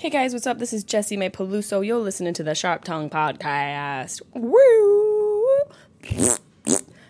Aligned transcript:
Hey 0.00 0.08
guys, 0.08 0.32
what's 0.32 0.46
up? 0.46 0.58
This 0.58 0.72
is 0.72 0.82
Jessimae 0.82 1.30
Peluso. 1.30 1.86
You're 1.86 1.98
listening 1.98 2.32
to 2.32 2.42
the 2.42 2.54
Sharp 2.54 2.84
Tongue 2.84 3.10
Podcast. 3.10 4.22
Woo! 4.32 5.58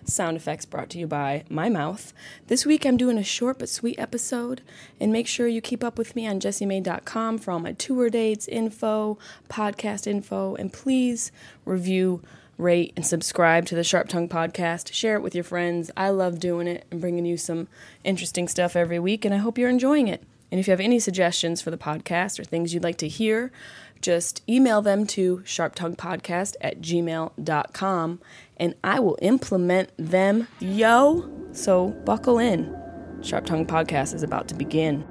Sound 0.04 0.36
effects 0.36 0.64
brought 0.64 0.90
to 0.90 0.98
you 0.98 1.06
by 1.06 1.44
my 1.48 1.68
mouth. 1.68 2.12
This 2.48 2.66
week 2.66 2.84
I'm 2.84 2.96
doing 2.96 3.16
a 3.16 3.22
short 3.22 3.60
but 3.60 3.68
sweet 3.68 3.96
episode, 3.96 4.62
and 4.98 5.12
make 5.12 5.28
sure 5.28 5.46
you 5.46 5.60
keep 5.60 5.84
up 5.84 5.98
with 5.98 6.16
me 6.16 6.26
on 6.26 6.40
jessiemay.com 6.40 7.38
for 7.38 7.52
all 7.52 7.60
my 7.60 7.74
tour 7.74 8.10
dates, 8.10 8.48
info, 8.48 9.18
podcast 9.48 10.08
info, 10.08 10.56
and 10.56 10.72
please 10.72 11.30
review, 11.64 12.24
rate, 12.58 12.92
and 12.96 13.06
subscribe 13.06 13.66
to 13.66 13.76
the 13.76 13.84
Sharp 13.84 14.08
Tongue 14.08 14.28
Podcast. 14.28 14.92
Share 14.92 15.14
it 15.14 15.22
with 15.22 15.36
your 15.36 15.44
friends. 15.44 15.92
I 15.96 16.08
love 16.08 16.40
doing 16.40 16.66
it 16.66 16.86
and 16.90 17.00
bringing 17.00 17.24
you 17.24 17.36
some 17.36 17.68
interesting 18.02 18.48
stuff 18.48 18.74
every 18.74 18.98
week, 18.98 19.24
and 19.24 19.32
I 19.32 19.38
hope 19.38 19.58
you're 19.58 19.68
enjoying 19.70 20.08
it. 20.08 20.24
And 20.50 20.58
if 20.58 20.66
you 20.66 20.72
have 20.72 20.80
any 20.80 20.98
suggestions 20.98 21.62
for 21.62 21.70
the 21.70 21.78
podcast 21.78 22.38
or 22.38 22.44
things 22.44 22.74
you'd 22.74 22.84
like 22.84 22.98
to 22.98 23.08
hear, 23.08 23.52
just 24.00 24.42
email 24.48 24.82
them 24.82 25.06
to 25.08 25.38
sharptonguepodcast 25.38 26.56
at 26.60 26.80
gmail.com 26.80 28.20
and 28.56 28.74
I 28.82 29.00
will 29.00 29.18
implement 29.22 29.90
them, 29.96 30.48
yo. 30.58 31.30
So 31.52 31.88
buckle 32.04 32.38
in. 32.38 32.76
Sharp 33.22 33.44
Tongue 33.44 33.66
Podcast 33.66 34.14
is 34.14 34.22
about 34.22 34.48
to 34.48 34.54
begin. 34.54 35.04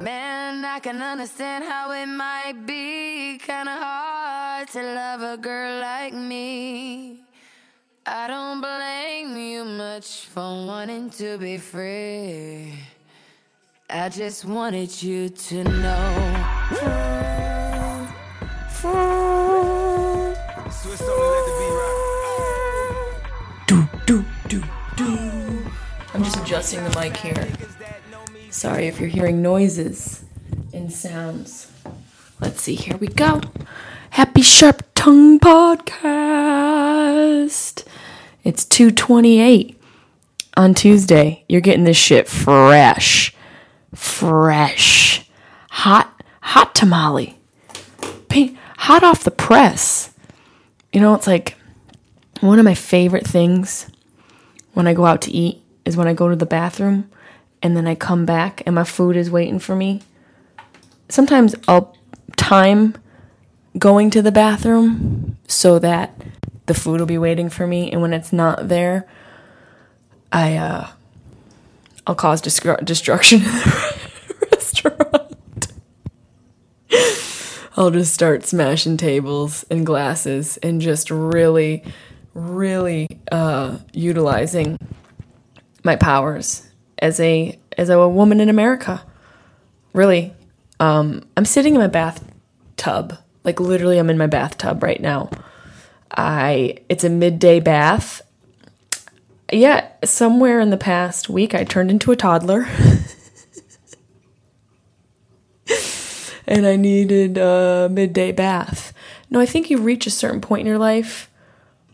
Man, 0.00 0.64
I 0.64 0.80
can 0.80 1.00
understand 1.00 1.64
how 1.64 1.92
it 1.92 2.06
might 2.06 2.66
be 2.66 3.38
kind 3.38 3.68
of 3.68 3.78
hard 3.78 4.68
to 4.68 4.82
love 4.82 5.22
a 5.22 5.36
girl 5.36 5.80
like 5.80 6.12
me. 6.12 7.22
I 8.06 8.26
don't 8.26 8.60
blame 8.60 9.36
you 9.36 9.64
much 9.64 10.26
for 10.26 10.66
wanting 10.66 11.10
to 11.10 11.38
be 11.38 11.58
free. 11.58 12.74
I 13.90 14.08
just 14.08 14.46
wanted 14.46 15.02
you 15.02 15.28
to 15.28 15.62
know. 15.62 16.40
Do, 23.66 23.86
do, 24.06 24.24
do, 24.48 24.62
do. 24.96 25.18
I'm 26.14 26.24
just 26.24 26.38
adjusting 26.38 26.82
the 26.82 26.98
mic 26.98 27.14
here. 27.18 27.46
Sorry 28.48 28.86
if 28.86 28.98
you're 28.98 29.10
hearing 29.10 29.42
noises 29.42 30.24
and 30.72 30.90
sounds. 30.90 31.70
Let's 32.40 32.62
see, 32.62 32.76
here 32.76 32.96
we 32.96 33.08
go. 33.08 33.42
Happy 34.10 34.40
Sharp 34.40 34.82
Tongue 34.94 35.38
Podcast. 35.38 35.84
It's 38.44 38.64
228 38.64 39.78
on 40.56 40.72
Tuesday. 40.72 41.44
You're 41.50 41.60
getting 41.60 41.84
this 41.84 41.98
shit 41.98 42.26
fresh. 42.28 43.33
Fresh. 43.94 45.28
Hot, 45.70 46.22
hot 46.40 46.74
tamale. 46.74 47.38
Hot 48.84 49.02
off 49.02 49.24
the 49.24 49.30
press. 49.30 50.12
You 50.92 51.00
know, 51.00 51.14
it's 51.14 51.26
like 51.26 51.56
one 52.42 52.58
of 52.58 52.66
my 52.66 52.74
favorite 52.74 53.26
things 53.26 53.90
when 54.74 54.86
I 54.86 54.92
go 54.92 55.06
out 55.06 55.22
to 55.22 55.30
eat 55.30 55.62
is 55.86 55.96
when 55.96 56.06
I 56.06 56.12
go 56.12 56.28
to 56.28 56.36
the 56.36 56.44
bathroom 56.44 57.10
and 57.62 57.74
then 57.74 57.86
I 57.86 57.94
come 57.94 58.26
back 58.26 58.62
and 58.66 58.74
my 58.74 58.84
food 58.84 59.16
is 59.16 59.30
waiting 59.30 59.58
for 59.58 59.74
me. 59.74 60.02
Sometimes 61.08 61.54
I'll 61.66 61.96
time 62.36 62.94
going 63.78 64.10
to 64.10 64.20
the 64.20 64.30
bathroom 64.30 65.38
so 65.48 65.78
that 65.78 66.20
the 66.66 66.74
food 66.74 67.00
will 67.00 67.06
be 67.06 67.16
waiting 67.16 67.48
for 67.48 67.66
me 67.66 67.90
and 67.90 68.02
when 68.02 68.12
it's 68.12 68.34
not 68.34 68.68
there, 68.68 69.08
I 70.30 70.58
uh 70.58 70.88
I'll 72.06 72.14
cause 72.14 72.42
destru- 72.42 72.84
destruction 72.84 73.40
in 73.40 73.46
the 73.46 74.48
restaurant. 74.52 75.68
I'll 77.76 77.90
just 77.90 78.14
start 78.14 78.44
smashing 78.46 78.96
tables 78.96 79.64
and 79.70 79.84
glasses 79.84 80.58
and 80.58 80.80
just 80.80 81.10
really, 81.10 81.82
really 82.34 83.08
uh, 83.32 83.78
utilizing 83.92 84.78
my 85.82 85.96
powers 85.96 86.68
as 86.98 87.18
a 87.20 87.58
as 87.76 87.88
a 87.88 88.08
woman 88.08 88.40
in 88.40 88.48
America. 88.48 89.02
Really, 89.92 90.32
um, 90.78 91.26
I'm 91.36 91.44
sitting 91.44 91.74
in 91.74 91.80
my 91.80 91.88
bathtub, 91.88 93.18
like 93.42 93.58
literally, 93.58 93.98
I'm 93.98 94.10
in 94.10 94.18
my 94.18 94.26
bathtub 94.26 94.82
right 94.82 95.00
now. 95.00 95.30
I 96.10 96.76
it's 96.88 97.04
a 97.04 97.10
midday 97.10 97.60
bath. 97.60 98.22
Yeah, 99.52 99.88
somewhere 100.04 100.60
in 100.60 100.70
the 100.70 100.76
past 100.76 101.28
week, 101.28 101.54
I 101.54 101.64
turned 101.64 101.90
into 101.90 102.12
a 102.12 102.16
toddler. 102.16 102.66
and 106.46 106.66
I 106.66 106.76
needed 106.76 107.38
a 107.38 107.88
midday 107.90 108.32
bath. 108.32 108.92
No, 109.30 109.40
I 109.40 109.46
think 109.46 109.70
you 109.70 109.78
reach 109.78 110.06
a 110.06 110.10
certain 110.10 110.40
point 110.40 110.60
in 110.60 110.66
your 110.66 110.78
life 110.78 111.30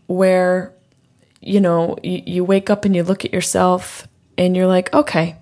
where, 0.07 0.73
you 1.39 1.59
know, 1.59 1.97
you, 2.03 2.21
you 2.25 2.43
wake 2.43 2.69
up 2.69 2.85
and 2.85 2.95
you 2.95 3.03
look 3.03 3.25
at 3.25 3.33
yourself 3.33 4.07
and 4.37 4.55
you're 4.55 4.67
like, 4.67 4.93
okay, 4.93 5.37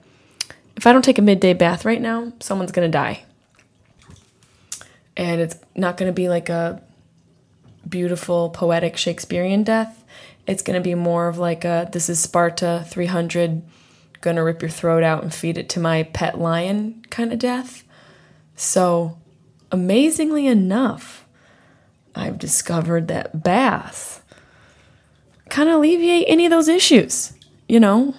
if 0.75 0.88
I 0.88 0.94
don't 0.94 1.03
take 1.03 1.18
a 1.18 1.22
midday 1.22 1.53
bath 1.53 1.86
right 1.86 2.02
now, 2.02 2.31
someone's 2.40 2.72
going 2.72 2.90
to 2.90 2.98
die. 2.98 3.24
And 5.18 5.42
it's 5.42 5.58
not 5.75 5.98
going 5.98 6.09
to 6.09 6.14
be 6.14 6.30
like 6.30 6.50
a 6.50 6.81
beautiful, 7.88 8.50
poetic 8.50 8.96
Shakespearean 8.96 9.64
death. 9.64 9.99
It's 10.50 10.64
going 10.64 10.82
to 10.82 10.84
be 10.84 10.96
more 10.96 11.28
of 11.28 11.38
like 11.38 11.64
a 11.64 11.88
this 11.92 12.10
is 12.10 12.20
Sparta 12.20 12.84
300, 12.88 13.62
gonna 14.22 14.44
rip 14.44 14.64
your 14.64 14.70
throat 14.70 15.04
out 15.04 15.22
and 15.22 15.32
feed 15.32 15.60
it 15.60 15.70
to 15.70 15.80
my 15.80 16.02
pet 16.02 16.40
lion 16.40 17.06
kind 17.12 17.32
of 17.32 17.38
death. 17.38 17.84
So, 18.56 19.20
amazingly 19.72 20.48
enough, 20.48 21.28
I've 22.16 22.40
discovered 22.40 23.08
that 23.10 23.44
baths 23.44 24.22
kind 25.50 25.70
of 25.70 25.76
alleviate 25.76 26.26
any 26.28 26.46
of 26.46 26.50
those 26.50 26.68
issues. 26.68 27.34
You 27.68 27.80
know, 27.80 28.16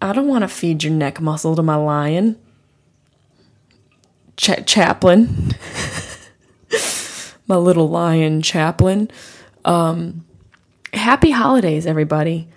I 0.00 0.12
don't 0.12 0.26
want 0.26 0.42
to 0.42 0.48
feed 0.48 0.82
your 0.82 0.92
neck 0.92 1.20
muscle 1.20 1.54
to 1.54 1.62
my 1.62 1.76
lion. 1.76 2.36
Ch- 4.36 4.66
chaplain. 4.66 5.54
my 7.46 7.56
little 7.56 7.88
lion 7.88 8.42
chaplain. 8.42 9.08
Um, 9.64 10.24
happy 10.92 11.30
holidays, 11.30 11.86
everybody. 11.86 12.48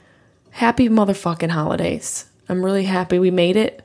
Happy 0.52 0.88
motherfucking 0.88 1.50
holidays. 1.50 2.26
I'm 2.48 2.64
really 2.64 2.86
happy 2.86 3.20
we 3.20 3.32
made 3.32 3.56
it 3.56 3.84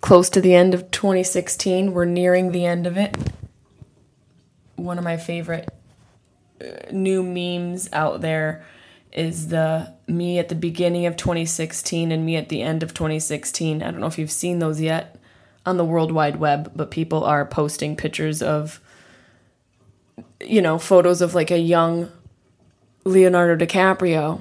close 0.00 0.28
to 0.30 0.40
the 0.40 0.54
end 0.54 0.74
of 0.74 0.90
2016. 0.90 1.92
We're 1.92 2.04
nearing 2.04 2.52
the 2.52 2.66
end 2.66 2.86
of 2.86 2.96
it. 2.96 3.16
One 4.76 4.98
of 4.98 5.04
my 5.04 5.16
favorite 5.16 5.68
uh, 6.60 6.90
new 6.90 7.22
memes 7.22 7.88
out 7.92 8.20
there 8.20 8.64
is 9.12 9.48
the 9.48 9.94
me 10.06 10.38
at 10.38 10.48
the 10.48 10.54
beginning 10.54 11.06
of 11.06 11.16
2016 11.16 12.12
and 12.12 12.26
me 12.26 12.36
at 12.36 12.50
the 12.50 12.62
end 12.62 12.82
of 12.82 12.92
2016. 12.92 13.82
I 13.82 13.90
don't 13.90 14.00
know 14.00 14.06
if 14.06 14.18
you've 14.18 14.30
seen 14.30 14.58
those 14.58 14.80
yet 14.80 15.18
on 15.64 15.78
the 15.78 15.84
World 15.84 16.12
Wide 16.12 16.36
Web, 16.36 16.72
but 16.76 16.90
people 16.90 17.24
are 17.24 17.46
posting 17.46 17.96
pictures 17.96 18.42
of, 18.42 18.80
you 20.40 20.60
know, 20.60 20.78
photos 20.78 21.22
of 21.22 21.34
like 21.34 21.50
a 21.50 21.58
young 21.58 22.10
Leonardo 23.06 23.64
DiCaprio. 23.64 24.40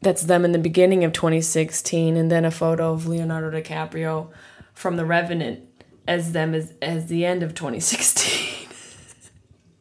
That's 0.00 0.22
them 0.22 0.46
in 0.46 0.52
the 0.52 0.58
beginning 0.58 1.04
of 1.04 1.12
2016, 1.12 2.16
and 2.16 2.30
then 2.30 2.46
a 2.46 2.50
photo 2.50 2.94
of 2.94 3.06
Leonardo 3.06 3.50
DiCaprio 3.50 4.30
from 4.72 4.96
The 4.96 5.04
Revenant 5.04 5.60
as 6.08 6.32
them 6.32 6.54
as, 6.54 6.72
as 6.80 7.08
the 7.08 7.26
end 7.26 7.42
of 7.42 7.54
2016. 7.54 8.66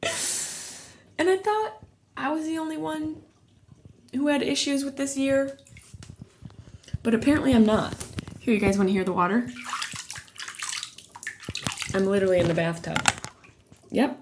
and 1.17 1.29
I 1.29 1.37
thought 1.37 1.83
I 2.17 2.29
was 2.33 2.43
the 2.45 2.57
only 2.57 2.75
one 2.75 3.21
who 4.13 4.27
had 4.27 4.41
issues 4.41 4.83
with 4.83 4.97
this 4.97 5.15
year. 5.15 5.57
But 7.03 7.13
apparently 7.13 7.53
I'm 7.53 7.65
not. 7.65 7.95
Here, 8.39 8.53
you 8.53 8.59
guys 8.59 8.77
want 8.77 8.89
to 8.89 8.93
hear 8.93 9.05
the 9.05 9.13
water? 9.13 9.49
I'm 11.93 12.05
literally 12.05 12.39
in 12.39 12.49
the 12.49 12.53
bathtub. 12.53 13.01
Yep. 13.89 14.19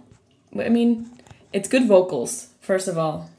I 0.59 0.69
mean, 0.69 1.09
it's 1.51 1.67
good 1.67 1.87
vocals, 1.87 2.49
first 2.61 2.87
of 2.87 2.95
all. 2.95 3.31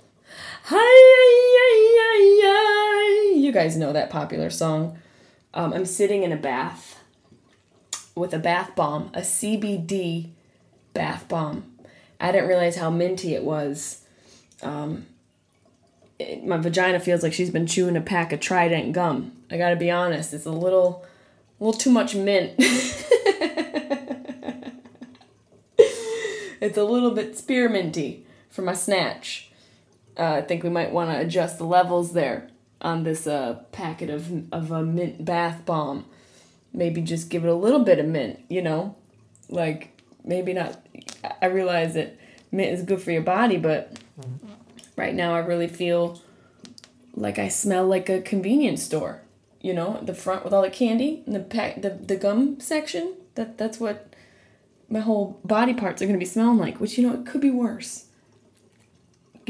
You 3.35 3.51
guys 3.53 3.77
know 3.77 3.93
that 3.93 4.11
popular 4.11 4.51
song. 4.51 4.99
Um, 5.55 5.73
I'm 5.73 5.85
sitting 5.85 6.23
in 6.23 6.31
a 6.33 6.37
bath 6.37 6.99
with 8.15 8.33
a 8.33 8.39
bath 8.39 8.77
bomb, 8.77 9.11
a 9.15 9.21
CBD 9.21 10.31
bath 10.95 11.27
bomb 11.29 11.71
I 12.21 12.33
didn't 12.33 12.49
realize 12.49 12.77
how 12.77 12.91
minty 12.91 13.35
it 13.35 13.43
was. 13.43 14.05
Um, 14.63 15.07
it, 16.19 16.45
my 16.45 16.59
vagina 16.59 17.01
feels 17.01 17.23
like 17.23 17.33
she's 17.33 17.51
been 17.51 17.67
chewing 17.67 17.97
a 17.97 18.03
pack 18.03 18.33
of 18.33 18.41
Trident 18.41 18.93
gum. 18.93 19.33
I 19.51 19.57
gotta 19.57 19.77
be 19.77 19.91
honest, 19.91 20.35
it's 20.35 20.45
a 20.45 20.53
little, 20.53 21.07
a 21.59 21.65
little 21.65 21.81
too 21.81 21.91
much 21.91 22.15
mint. 22.15 22.55
it's 26.61 26.77
a 26.77 26.85
little 26.85 27.13
bit 27.13 27.33
spearminty 27.35 28.25
for 28.51 28.61
my 28.61 28.75
snatch. 28.75 29.50
Uh, 30.19 30.35
I 30.35 30.43
think 30.43 30.63
we 30.63 30.71
might 30.71 30.93
want 30.93 31.11
to 31.11 31.19
adjust 31.19 31.59
the 31.59 31.65
levels 31.65 32.13
there 32.13 32.51
on 32.81 33.05
this 33.05 33.27
uh, 33.27 33.63
packet 33.73 34.11
of 34.11 34.53
of 34.53 34.71
a 34.71 34.83
mint 34.83 35.25
bath 35.25 35.65
bomb. 35.65 36.07
Maybe 36.73 37.03
just 37.03 37.31
give 37.31 37.45
it 37.45 37.51
a 37.51 37.55
little 37.55 37.81
bit 37.81 37.99
of 37.99 38.07
mint, 38.07 38.41
you 38.49 38.63
know, 38.63 38.97
like 39.49 39.91
maybe 40.25 40.53
not. 40.53 40.85
I 41.43 41.47
realize 41.47 41.95
that 41.95 42.17
mint 42.51 42.73
is 42.73 42.83
good 42.83 43.03
for 43.03 43.11
your 43.11 43.23
body, 43.23 43.57
but 43.57 43.99
right 44.97 45.15
now 45.15 45.35
I 45.35 45.39
really 45.39 45.69
feel 45.69 46.21
like 47.15 47.39
I 47.39 47.49
smell 47.49 47.87
like 47.87 48.09
a 48.09 48.21
convenience 48.21 48.83
store. 48.83 49.23
You 49.61 49.75
know, 49.75 50.01
the 50.03 50.15
front 50.15 50.45
with 50.45 50.55
all 50.55 50.63
the 50.63 50.71
candy 50.71 51.23
and 51.27 51.35
the 51.35 51.41
pack, 51.41 51.83
the 51.83 51.91
the 51.91 52.17
gum 52.17 52.61
section. 52.61 53.15
That 53.35 53.59
that's 53.59 53.79
what 53.79 54.15
my 54.89 55.01
whole 55.01 55.41
body 55.45 55.75
parts 55.75 56.01
are 56.01 56.07
gonna 56.07 56.19
be 56.19 56.25
smelling 56.25 56.59
like. 56.59 56.81
Which 56.81 56.97
you 56.97 57.07
know, 57.07 57.15
it 57.15 57.27
could 57.27 57.41
be 57.41 57.51
worse. 57.51 58.07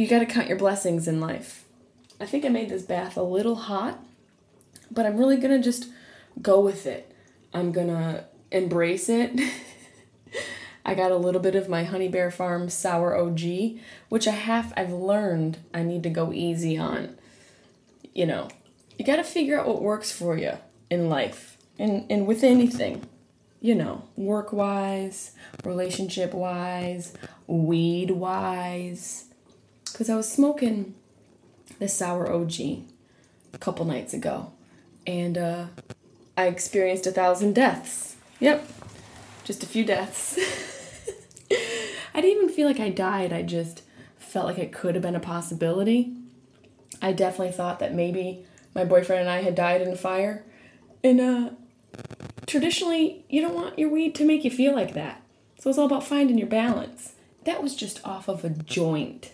You 0.00 0.08
got 0.08 0.20
to 0.20 0.25
count 0.25 0.49
your 0.49 0.56
blessings 0.56 1.06
in 1.06 1.20
life. 1.20 1.67
I 2.19 2.25
think 2.25 2.47
I 2.47 2.49
made 2.49 2.70
this 2.70 2.85
bath 2.85 3.19
a 3.19 3.23
little 3.23 3.56
hot, 3.56 4.02
but 4.91 5.05
I'm 5.05 5.19
really 5.19 5.37
gonna 5.37 5.61
just 5.61 5.88
go 6.41 6.58
with 6.58 6.87
it. 6.87 7.14
I'm 7.52 7.70
gonna 7.70 8.25
embrace 8.50 9.11
it. 9.11 9.38
I 10.87 10.94
got 10.94 11.11
a 11.12 11.19
little 11.19 11.43
bit 11.43 11.55
of 11.55 11.69
my 11.69 11.85
Honey 11.85 12.08
Bear 12.08 12.31
Farm 12.31 12.70
Sour 12.70 13.14
OG, 13.14 13.43
which 14.08 14.26
I 14.26 14.31
have 14.31 14.73
I've 14.75 14.91
learned 14.91 15.58
I 15.75 15.82
need 15.82 16.02
to 16.05 16.08
go 16.08 16.32
easy 16.32 16.79
on. 16.79 17.19
You 18.14 18.25
know, 18.25 18.49
you 18.97 19.05
got 19.05 19.17
to 19.17 19.23
figure 19.23 19.61
out 19.61 19.69
what 19.69 19.82
works 19.82 20.11
for 20.11 20.35
you 20.38 20.55
in 20.88 21.11
life 21.11 21.58
and 21.79 22.11
and 22.11 22.26
with 22.26 22.43
anything. 22.43 23.06
You 23.61 23.75
know, 23.75 24.08
work-wise, 24.17 25.32
relationship-wise, 25.62 27.12
weed-wise. 27.47 29.26
Cuz 29.90 30.08
I 30.08 30.16
was 30.16 30.31
smoking 30.31 30.94
the 31.78 31.88
Sour 31.88 32.31
OG 32.31 32.60
a 33.52 33.58
couple 33.58 33.84
nights 33.84 34.14
ago 34.14 34.52
and 35.06 35.37
uh 35.37 35.66
I 36.37 36.46
experienced 36.46 37.06
a 37.06 37.10
thousand 37.10 37.54
deaths. 37.54 38.16
Yep. 38.38 38.66
Just 39.44 39.62
a 39.62 39.66
few 39.66 39.84
deaths. 39.84 40.38
I 42.14 42.20
didn't 42.20 42.44
even 42.44 42.48
feel 42.48 42.66
like 42.66 42.81
I 42.81 42.88
died. 42.88 43.32
I 43.32 43.42
just 43.42 43.82
felt 44.19 44.46
like 44.46 44.58
it 44.58 44.72
could 44.72 44.94
have 44.94 45.02
been 45.02 45.16
a 45.16 45.20
possibility. 45.20 46.14
I 47.02 47.12
definitely 47.12 47.52
thought 47.52 47.78
that 47.81 47.94
maybe 47.94 48.44
my 48.75 48.84
boyfriend 48.84 49.22
and 49.22 49.31
I 49.31 49.42
had 49.42 49.54
died 49.54 49.82
in 49.82 49.88
a 49.88 49.96
fire. 49.96 50.44
And 51.02 51.20
uh 51.20 51.50
traditionally, 52.46 53.25
you 53.28 53.40
don't 53.40 53.54
want 53.54 53.78
your 53.78 53.90
weed 53.90 54.14
to 54.16 54.25
make 54.25 54.44
you 54.44 54.50
feel 54.50 54.75
like 54.75 54.94
that. 54.94 55.22
So 55.58 55.69
it's 55.69 55.78
all 55.78 55.87
about 55.87 56.04
finding 56.04 56.38
your 56.38 56.48
balance. 56.48 57.14
That 57.44 57.62
was 57.62 57.75
just 57.75 58.06
off 58.06 58.28
of 58.28 58.44
a 58.44 58.50
joint. 58.50 59.32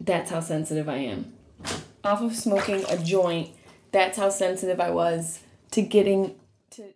That's 0.00 0.30
how 0.30 0.40
sensitive 0.40 0.88
I 0.88 0.96
am. 0.96 1.32
Off 2.02 2.22
of 2.22 2.34
smoking 2.34 2.84
a 2.88 2.96
joint, 2.96 3.50
that's 3.92 4.16
how 4.16 4.30
sensitive 4.30 4.80
I 4.80 4.90
was 4.90 5.40
to 5.72 5.82
getting 5.82 6.36
to 6.70 6.94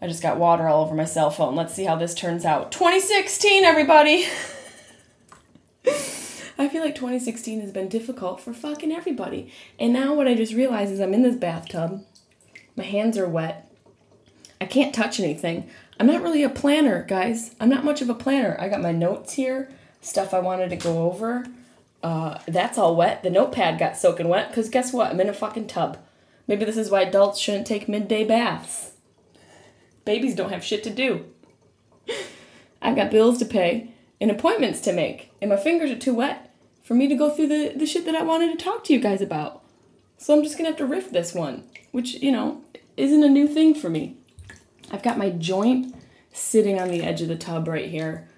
I 0.00 0.06
just 0.06 0.22
got 0.22 0.38
water 0.38 0.68
all 0.68 0.84
over 0.84 0.94
my 0.94 1.06
cell 1.06 1.30
phone. 1.30 1.56
Let's 1.56 1.74
see 1.74 1.84
how 1.84 1.96
this 1.96 2.14
turns 2.14 2.44
out. 2.44 2.70
2016, 2.70 3.64
everybody! 3.64 4.26
I 6.56 6.68
feel 6.68 6.82
like 6.82 6.94
2016 6.94 7.60
has 7.62 7.72
been 7.72 7.88
difficult 7.88 8.40
for 8.40 8.52
fucking 8.52 8.92
everybody. 8.92 9.50
And 9.78 9.92
now 9.92 10.14
what 10.14 10.28
I 10.28 10.34
just 10.34 10.52
realized 10.52 10.92
is 10.92 11.00
I'm 11.00 11.14
in 11.14 11.22
this 11.22 11.36
bathtub. 11.36 12.04
My 12.76 12.84
hands 12.84 13.18
are 13.18 13.28
wet. 13.28 13.70
I 14.60 14.66
can't 14.66 14.94
touch 14.94 15.18
anything. 15.18 15.68
I'm 15.98 16.06
not 16.06 16.22
really 16.22 16.42
a 16.42 16.48
planner, 16.48 17.04
guys. 17.04 17.54
I'm 17.60 17.68
not 17.68 17.84
much 17.84 18.02
of 18.02 18.08
a 18.08 18.14
planner. 18.14 18.56
I 18.58 18.68
got 18.68 18.82
my 18.82 18.92
notes 18.92 19.34
here, 19.34 19.70
stuff 20.00 20.34
I 20.34 20.40
wanted 20.40 20.70
to 20.70 20.76
go 20.76 21.04
over. 21.04 21.46
Uh, 22.02 22.38
that's 22.46 22.76
all 22.76 22.96
wet. 22.96 23.22
The 23.22 23.30
notepad 23.30 23.78
got 23.78 23.96
soaking 23.96 24.28
wet 24.28 24.48
because 24.48 24.68
guess 24.68 24.92
what? 24.92 25.10
I'm 25.10 25.20
in 25.20 25.28
a 25.28 25.32
fucking 25.32 25.68
tub. 25.68 25.98
Maybe 26.46 26.64
this 26.64 26.76
is 26.76 26.90
why 26.90 27.02
adults 27.02 27.40
shouldn't 27.40 27.66
take 27.66 27.88
midday 27.88 28.24
baths. 28.24 28.92
Babies 30.04 30.34
don't 30.34 30.52
have 30.52 30.64
shit 30.64 30.82
to 30.84 30.90
do. 30.90 31.24
I've 32.82 32.96
got 32.96 33.10
bills 33.10 33.38
to 33.38 33.46
pay 33.46 33.94
and 34.20 34.30
appointments 34.30 34.80
to 34.82 34.92
make, 34.92 35.30
and 35.40 35.50
my 35.50 35.56
fingers 35.56 35.90
are 35.90 35.98
too 35.98 36.14
wet 36.14 36.54
for 36.82 36.92
me 36.92 37.08
to 37.08 37.14
go 37.14 37.30
through 37.30 37.48
the, 37.48 37.72
the 37.74 37.86
shit 37.86 38.04
that 38.04 38.14
I 38.14 38.22
wanted 38.22 38.56
to 38.56 38.62
talk 38.62 38.84
to 38.84 38.92
you 38.92 39.00
guys 39.00 39.22
about. 39.22 39.62
So 40.18 40.36
I'm 40.36 40.42
just 40.42 40.58
gonna 40.58 40.68
have 40.68 40.78
to 40.78 40.86
riff 40.86 41.10
this 41.10 41.34
one, 41.34 41.64
which, 41.92 42.14
you 42.14 42.30
know, 42.30 42.62
isn't 42.96 43.24
a 43.24 43.28
new 43.28 43.48
thing 43.48 43.74
for 43.74 43.88
me. 43.88 44.18
I've 44.94 45.02
got 45.02 45.18
my 45.18 45.30
joint 45.30 45.92
sitting 46.32 46.78
on 46.78 46.88
the 46.88 47.02
edge 47.02 47.20
of 47.20 47.26
the 47.26 47.34
tub 47.34 47.66
right 47.66 47.90
here. 47.90 48.28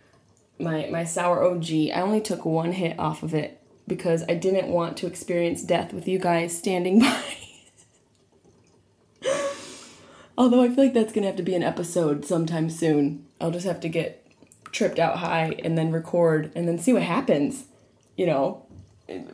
My 0.59 0.89
my 0.91 1.05
sour 1.05 1.45
OG. 1.45 1.71
I 1.71 2.01
only 2.01 2.23
took 2.23 2.47
one 2.47 2.73
hit 2.73 2.99
off 2.99 3.23
of 3.23 3.35
it 3.35 3.61
because 3.87 4.25
I 4.27 4.37
didn't 4.37 4.69
want 4.69 4.97
to 4.97 5.07
experience 5.07 5.63
death 5.63 5.93
with 5.93 6.09
you 6.09 6.19
guys 6.19 6.57
standing 6.57 7.01
by. 7.01 7.23
Although 10.39 10.63
I 10.63 10.69
feel 10.69 10.85
like 10.85 10.95
that's 10.95 11.13
gonna 11.13 11.27
have 11.27 11.37
to 11.37 11.43
be 11.43 11.55
an 11.55 11.63
episode 11.63 12.25
sometime 12.25 12.71
soon. 12.71 13.27
I'll 13.39 13.51
just 13.51 13.67
have 13.67 13.81
to 13.81 13.89
get 13.91 14.27
tripped 14.73 14.99
out 14.99 15.19
high 15.19 15.57
and 15.63 15.77
then 15.77 15.93
record 15.93 16.53
and 16.57 16.67
then 16.67 16.79
see 16.79 16.95
what 16.95 17.03
happens. 17.03 17.67
You 18.17 18.25
know, 18.25 18.67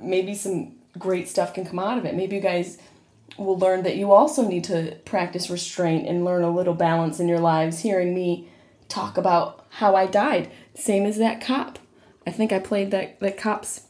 maybe 0.01 0.35
some 0.35 0.75
great 0.99 1.29
stuff 1.29 1.55
can 1.55 1.65
come 1.65 1.79
out 1.79 1.99
of 1.99 2.05
it. 2.05 2.17
Maybe 2.17 2.35
you 2.35 2.43
guys 2.43 2.79
will 3.39 3.59
learn 3.59 3.83
that 3.83 3.97
you 3.97 4.13
also 4.13 4.47
need 4.47 4.65
to 4.65 4.97
practice 5.05 5.51
restraint 5.51 6.07
and 6.07 6.25
learn 6.25 6.43
a 6.43 6.51
little 6.51 6.75
balance 6.75 7.19
in 7.19 7.29
your 7.29 7.41
lives 7.41 7.81
hearing 7.81 8.15
me 8.15 8.49
talk 8.89 9.17
about 9.17 9.67
how 9.71 9.97
I 9.97 10.07
died. 10.07 10.51
Same 10.75 11.07
as 11.07 11.19
that 11.19 11.41
cop. 11.41 11.79
I 12.27 12.31
think 12.31 12.53
I 12.53 12.59
played 12.59 12.91
that, 12.91 13.19
that 13.21 13.39
cop's 13.39 13.83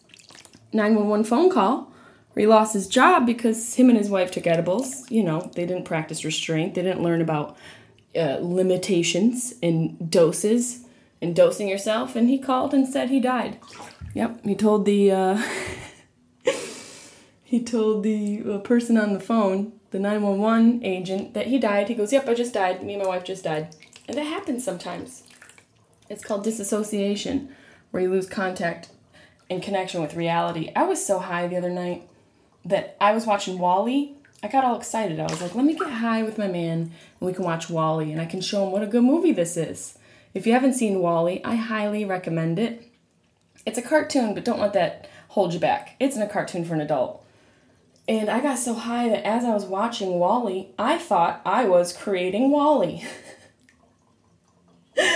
911 0.73 1.25
phone 1.25 1.51
call 1.51 1.93
where 2.33 2.43
he 2.43 2.47
lost 2.47 2.73
his 2.73 2.87
job 2.87 3.27
because 3.27 3.75
him 3.75 3.89
and 3.89 3.99
his 3.99 4.09
wife 4.09 4.31
took 4.31 4.47
edibles. 4.47 5.11
You 5.11 5.23
know, 5.23 5.51
they 5.55 5.67
didn't 5.67 5.85
practice 5.85 6.25
restraint, 6.25 6.75
they 6.75 6.83
didn't 6.83 7.03
learn 7.03 7.21
about 7.21 7.57
uh, 8.17 8.39
limitations 8.41 9.55
and 9.63 10.11
doses 10.11 10.85
and 11.21 11.37
dosing 11.37 11.69
yourself, 11.69 12.17
and 12.17 12.29
he 12.29 12.39
called 12.39 12.75
and 12.75 12.87
said 12.89 13.11
he 13.11 13.21
died. 13.21 13.59
Yep, 14.15 14.45
he 14.45 14.55
told 14.55 14.85
the. 14.85 15.11
Uh, 15.11 15.43
he 17.53 17.63
told 17.63 18.03
the 18.03 18.43
uh, 18.51 18.59
person 18.61 18.97
on 18.97 19.13
the 19.13 19.21
phone, 19.21 19.75
the 19.91 19.99
911 19.99 20.83
agent, 20.83 21.35
that 21.35 21.49
he 21.49 21.59
died. 21.59 21.87
He 21.87 21.95
goes, 21.95 22.11
Yep, 22.11 22.27
I 22.27 22.33
just 22.33 22.55
died. 22.55 22.83
Me 22.83 22.95
and 22.95 23.03
my 23.03 23.09
wife 23.11 23.25
just 23.25 23.45
died. 23.45 23.77
And 24.09 24.17
that 24.17 24.25
happens 24.25 24.65
sometimes. 24.65 25.25
It's 26.09 26.25
called 26.25 26.45
disassociation, 26.45 27.55
where 27.91 28.03
you 28.03 28.11
lose 28.11 28.27
contact 28.27 28.89
and 29.51 29.63
connection 29.63 30.01
with 30.01 30.15
reality. 30.15 30.73
I 30.75 30.85
was 30.85 31.05
so 31.05 31.19
high 31.19 31.47
the 31.47 31.59
other 31.59 31.69
night 31.69 32.09
that 32.65 32.97
I 32.99 33.13
was 33.13 33.27
watching 33.27 33.59
WALL-E. 33.59 34.17
I 34.43 34.49
got 34.49 34.65
all 34.65 34.79
excited. 34.79 35.21
I 35.21 35.25
was 35.25 35.43
like, 35.43 35.55
let 35.55 35.67
me 35.67 35.75
get 35.75 35.91
high 35.91 36.23
with 36.23 36.39
my 36.39 36.49
man 36.49 36.79
and 36.81 36.91
we 37.21 37.35
can 37.35 37.45
watch 37.45 37.69
WALL-E 37.69 38.11
and 38.11 38.21
I 38.23 38.25
can 38.25 38.41
show 38.41 38.65
him 38.65 38.73
what 38.73 38.83
a 38.83 38.87
good 38.87 39.05
movie 39.05 39.33
this 39.33 39.59
is. 39.59 39.99
If 40.33 40.47
you 40.47 40.55
haven't 40.55 40.73
seen 40.73 41.01
WALL-E, 41.01 41.43
I 41.45 41.57
highly 41.57 42.07
recommend 42.07 42.59
it. 42.59 42.91
It's 43.67 43.77
a 43.77 43.83
cartoon, 43.83 44.33
but 44.33 44.47
don't 44.47 44.59
let 44.59 44.73
that 44.73 45.07
hold 45.29 45.53
you 45.53 45.61
back. 45.61 45.97
It's 46.01 46.17
in 46.17 46.23
a 46.23 46.27
cartoon 46.27 46.65
for 46.65 46.73
an 46.73 46.81
adult. 46.81 47.22
And 48.09 48.29
I 48.29 48.41
got 48.41 48.59
so 48.59 48.75
high 48.75 49.09
that 49.09 49.25
as 49.25 49.45
I 49.45 49.55
was 49.55 49.65
watching 49.65 50.19
WALL-E, 50.19 50.71
I 50.79 50.99
thought 50.99 51.41
I 51.45 51.67
was 51.67 51.93
creating 51.93 52.51
WALL-E. 52.51 53.05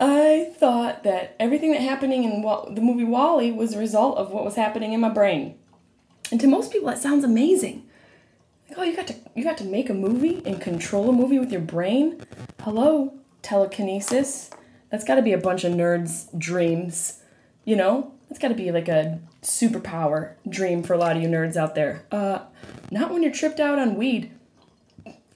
I 0.00 0.52
thought 0.56 1.02
that 1.04 1.34
everything 1.40 1.72
that 1.72 1.80
happening 1.80 2.24
in 2.24 2.42
the 2.74 2.80
movie 2.80 3.04
WALL-E 3.04 3.52
was 3.52 3.74
a 3.74 3.78
result 3.78 4.18
of 4.18 4.30
what 4.30 4.44
was 4.44 4.54
happening 4.54 4.92
in 4.92 5.00
my 5.00 5.08
brain. 5.08 5.56
And 6.30 6.40
to 6.40 6.46
most 6.46 6.72
people, 6.72 6.88
that 6.88 6.98
sounds 6.98 7.24
amazing. 7.24 7.86
Like, 8.68 8.78
oh, 8.78 8.82
you 8.82 8.96
got 8.96 9.06
to 9.08 9.14
you 9.34 9.44
got 9.44 9.58
to 9.58 9.64
make 9.64 9.90
a 9.90 9.94
movie 9.94 10.42
and 10.46 10.60
control 10.60 11.10
a 11.10 11.12
movie 11.12 11.38
with 11.38 11.52
your 11.52 11.60
brain. 11.60 12.24
Hello, 12.60 13.14
telekinesis. 13.42 14.50
That's 14.90 15.04
got 15.04 15.16
to 15.16 15.22
be 15.22 15.32
a 15.32 15.38
bunch 15.38 15.64
of 15.64 15.72
nerds' 15.72 16.26
dreams. 16.38 17.20
You 17.64 17.76
know, 17.76 18.12
that's 18.34 18.42
got 18.42 18.48
to 18.48 18.54
be 18.56 18.72
like 18.72 18.88
a 18.88 19.20
superpower 19.42 20.32
dream 20.48 20.82
for 20.82 20.92
a 20.92 20.98
lot 20.98 21.16
of 21.16 21.22
you 21.22 21.28
nerds 21.28 21.56
out 21.56 21.76
there. 21.76 22.04
Uh, 22.10 22.40
not 22.90 23.12
when 23.12 23.22
you're 23.22 23.30
tripped 23.30 23.60
out 23.60 23.78
on 23.78 23.94
weed. 23.94 24.32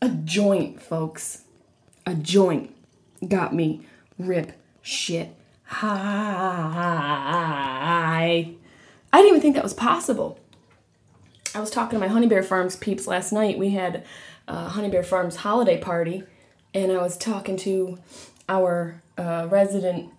A 0.03 0.09
joint, 0.09 0.83
folks. 0.83 1.45
A 2.07 2.17
joint 2.17 2.75
got 3.29 3.55
me 3.55 3.87
rip 4.19 4.51
shit 4.83 5.33
high. 5.63 5.95
I 9.13 9.17
didn't 9.17 9.29
even 9.29 9.41
think 9.43 9.55
that 9.55 9.63
was 9.63 9.75
possible. 9.75 10.41
I 11.55 11.61
was 11.61 11.71
talking 11.71 12.01
to 12.01 12.05
my 12.05 12.13
Honey 12.13 12.27
Bear 12.27 12.43
Farms 12.43 12.75
peeps 12.75 13.07
last 13.07 13.33
night. 13.33 13.59
We 13.59 13.71
had 13.71 14.05
uh, 14.49 14.71
Honey 14.71 14.91
Bear 14.91 15.05
Farms 15.05 15.37
holiday 15.37 15.79
party, 15.79 16.25
and 16.75 16.91
I 16.91 17.01
was 17.01 17.17
talking 17.17 17.57
to 17.59 17.99
our 18.49 19.01
uh, 19.17 19.47
resident 19.49 20.11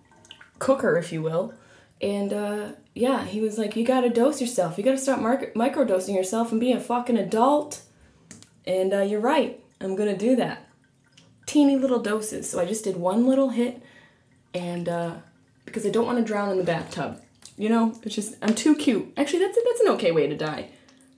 cooker, 0.58 0.96
if 0.96 1.12
you 1.12 1.20
will, 1.20 1.52
and 2.00 2.32
uh, 2.32 2.72
yeah, 2.94 3.24
he 3.24 3.40
was 3.40 3.58
like, 3.58 3.76
"You 3.76 3.84
gotta 3.84 4.08
dose 4.08 4.40
yourself. 4.40 4.78
You 4.78 4.84
gotta 4.84 4.98
start 4.98 5.20
mar- 5.20 5.52
microdosing 5.54 6.14
yourself 6.14 6.50
and 6.50 6.60
be 6.60 6.72
a 6.72 6.80
fucking 6.80 7.18
adult." 7.18 7.82
And 8.66 8.92
uh, 8.92 9.02
you're 9.02 9.20
right. 9.20 9.62
I'm 9.80 9.96
gonna 9.96 10.16
do 10.16 10.36
that. 10.36 10.68
Teeny 11.46 11.76
little 11.76 12.00
doses. 12.00 12.48
So 12.48 12.60
I 12.60 12.64
just 12.64 12.84
did 12.84 12.96
one 12.96 13.26
little 13.26 13.50
hit, 13.50 13.82
and 14.54 14.88
uh, 14.88 15.14
because 15.64 15.86
I 15.86 15.90
don't 15.90 16.06
want 16.06 16.18
to 16.18 16.24
drown 16.24 16.50
in 16.50 16.58
the 16.58 16.64
bathtub. 16.64 17.20
You 17.56 17.68
know, 17.68 17.94
it's 18.02 18.14
just 18.14 18.36
I'm 18.40 18.54
too 18.54 18.74
cute. 18.74 19.12
Actually, 19.16 19.40
that's 19.40 19.58
that's 19.62 19.80
an 19.80 19.88
okay 19.88 20.12
way 20.12 20.26
to 20.26 20.36
die. 20.36 20.70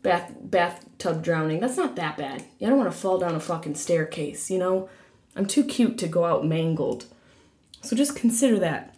Bath 0.02 0.32
bathtub 0.40 1.22
drowning. 1.22 1.60
That's 1.60 1.76
not 1.76 1.94
that 1.96 2.16
bad. 2.16 2.44
I 2.60 2.66
don't 2.66 2.78
want 2.78 2.90
to 2.90 2.98
fall 2.98 3.18
down 3.18 3.36
a 3.36 3.40
fucking 3.40 3.76
staircase. 3.76 4.50
You 4.50 4.58
know, 4.58 4.88
I'm 5.36 5.46
too 5.46 5.62
cute 5.62 5.96
to 5.98 6.08
go 6.08 6.24
out 6.24 6.44
mangled. 6.44 7.06
So 7.82 7.94
just 7.94 8.16
consider 8.16 8.58
that 8.60 8.91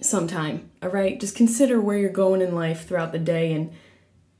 sometime. 0.00 0.70
All 0.82 0.90
right, 0.90 1.18
just 1.18 1.36
consider 1.36 1.80
where 1.80 1.98
you're 1.98 2.10
going 2.10 2.40
in 2.40 2.54
life 2.54 2.86
throughout 2.86 3.12
the 3.12 3.18
day, 3.18 3.52
and 3.52 3.72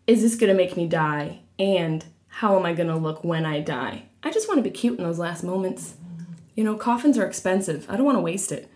is 0.06 0.22
this 0.22 0.36
gonna 0.36 0.54
make 0.54 0.76
me 0.76 0.86
die? 0.86 1.40
And 1.58 2.04
how 2.28 2.58
am 2.58 2.64
I 2.64 2.72
gonna 2.72 2.96
look 2.96 3.24
when 3.24 3.44
I 3.44 3.60
die? 3.60 4.04
I 4.22 4.30
just 4.30 4.48
want 4.48 4.58
to 4.58 4.62
be 4.62 4.70
cute 4.70 4.98
in 4.98 5.04
those 5.04 5.18
last 5.18 5.42
moments. 5.42 5.94
You 6.54 6.64
know, 6.64 6.76
coffins 6.76 7.16
are 7.18 7.26
expensive. 7.26 7.86
I 7.88 7.96
don't 7.96 8.06
want 8.06 8.16
to 8.18 8.22
waste 8.22 8.50
it 8.50 8.70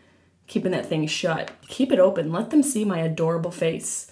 keeping 0.52 0.72
that 0.72 0.86
thing 0.86 1.06
shut. 1.06 1.50
Keep 1.68 1.92
it 1.92 1.98
open. 1.98 2.30
Let 2.30 2.50
them 2.50 2.62
see 2.62 2.84
my 2.84 2.98
adorable 2.98 3.50
face. 3.50 4.10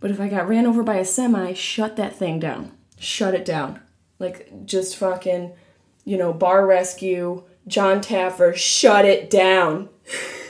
But 0.00 0.10
if 0.10 0.20
I 0.20 0.28
got 0.28 0.48
ran 0.48 0.66
over 0.66 0.82
by 0.82 0.96
a 0.96 1.04
semi, 1.04 1.52
shut 1.52 1.94
that 1.96 2.16
thing 2.16 2.40
down. 2.40 2.72
Shut 2.98 3.34
it 3.34 3.44
down. 3.44 3.80
Like, 4.18 4.66
just 4.66 4.96
fucking, 4.96 5.52
you 6.04 6.16
know, 6.16 6.32
bar 6.32 6.66
rescue, 6.66 7.44
John 7.68 8.00
Taffer, 8.00 8.54
shut 8.56 9.04
it 9.04 9.30
down. 9.30 9.88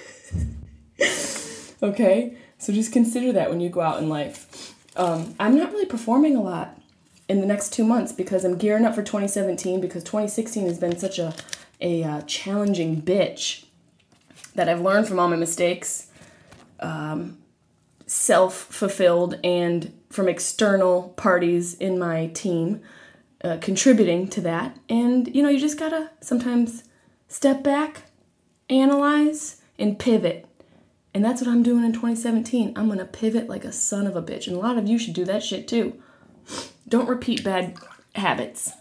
okay? 1.82 2.36
So 2.58 2.72
just 2.72 2.92
consider 2.92 3.32
that 3.32 3.50
when 3.50 3.60
you 3.60 3.68
go 3.68 3.80
out 3.80 4.02
in 4.02 4.08
life. 4.08 4.74
Um, 4.96 5.34
I'm 5.40 5.56
not 5.56 5.72
really 5.72 5.86
performing 5.86 6.36
a 6.36 6.42
lot 6.42 6.78
in 7.28 7.40
the 7.40 7.46
next 7.46 7.72
two 7.72 7.84
months 7.84 8.12
because 8.12 8.44
I'm 8.44 8.56
gearing 8.56 8.84
up 8.84 8.94
for 8.94 9.02
2017 9.02 9.80
because 9.80 10.04
2016 10.04 10.66
has 10.66 10.78
been 10.78 10.98
such 10.98 11.18
a, 11.18 11.34
a 11.80 12.04
uh, 12.04 12.20
challenging 12.22 13.02
bitch 13.02 13.64
that 14.54 14.68
I've 14.68 14.80
learned 14.80 15.08
from 15.08 15.18
all 15.18 15.28
my 15.28 15.36
mistakes, 15.36 16.08
um, 16.80 17.38
self 18.06 18.54
fulfilled, 18.54 19.38
and 19.42 19.92
from 20.10 20.28
external 20.28 21.14
parties 21.16 21.74
in 21.74 21.98
my 21.98 22.28
team 22.28 22.80
uh, 23.42 23.58
contributing 23.60 24.28
to 24.28 24.40
that. 24.40 24.78
And 24.88 25.34
you 25.34 25.42
know, 25.42 25.48
you 25.48 25.60
just 25.60 25.78
gotta 25.78 26.10
sometimes 26.20 26.84
step 27.28 27.62
back, 27.62 28.04
analyze, 28.70 29.60
and 29.78 29.98
pivot. 29.98 30.46
And 31.14 31.24
that's 31.24 31.40
what 31.40 31.48
I'm 31.48 31.62
doing 31.62 31.84
in 31.84 31.92
2017. 31.92 32.72
I'm 32.76 32.88
gonna 32.88 33.04
pivot 33.04 33.48
like 33.48 33.64
a 33.64 33.72
son 33.72 34.06
of 34.06 34.16
a 34.16 34.22
bitch. 34.22 34.48
And 34.48 34.56
a 34.56 34.60
lot 34.60 34.76
of 34.76 34.88
you 34.88 34.98
should 34.98 35.14
do 35.14 35.24
that 35.24 35.44
shit 35.44 35.68
too. 35.68 36.02
Don't 36.88 37.08
repeat 37.08 37.44
bad 37.44 37.76
habits. 38.16 38.72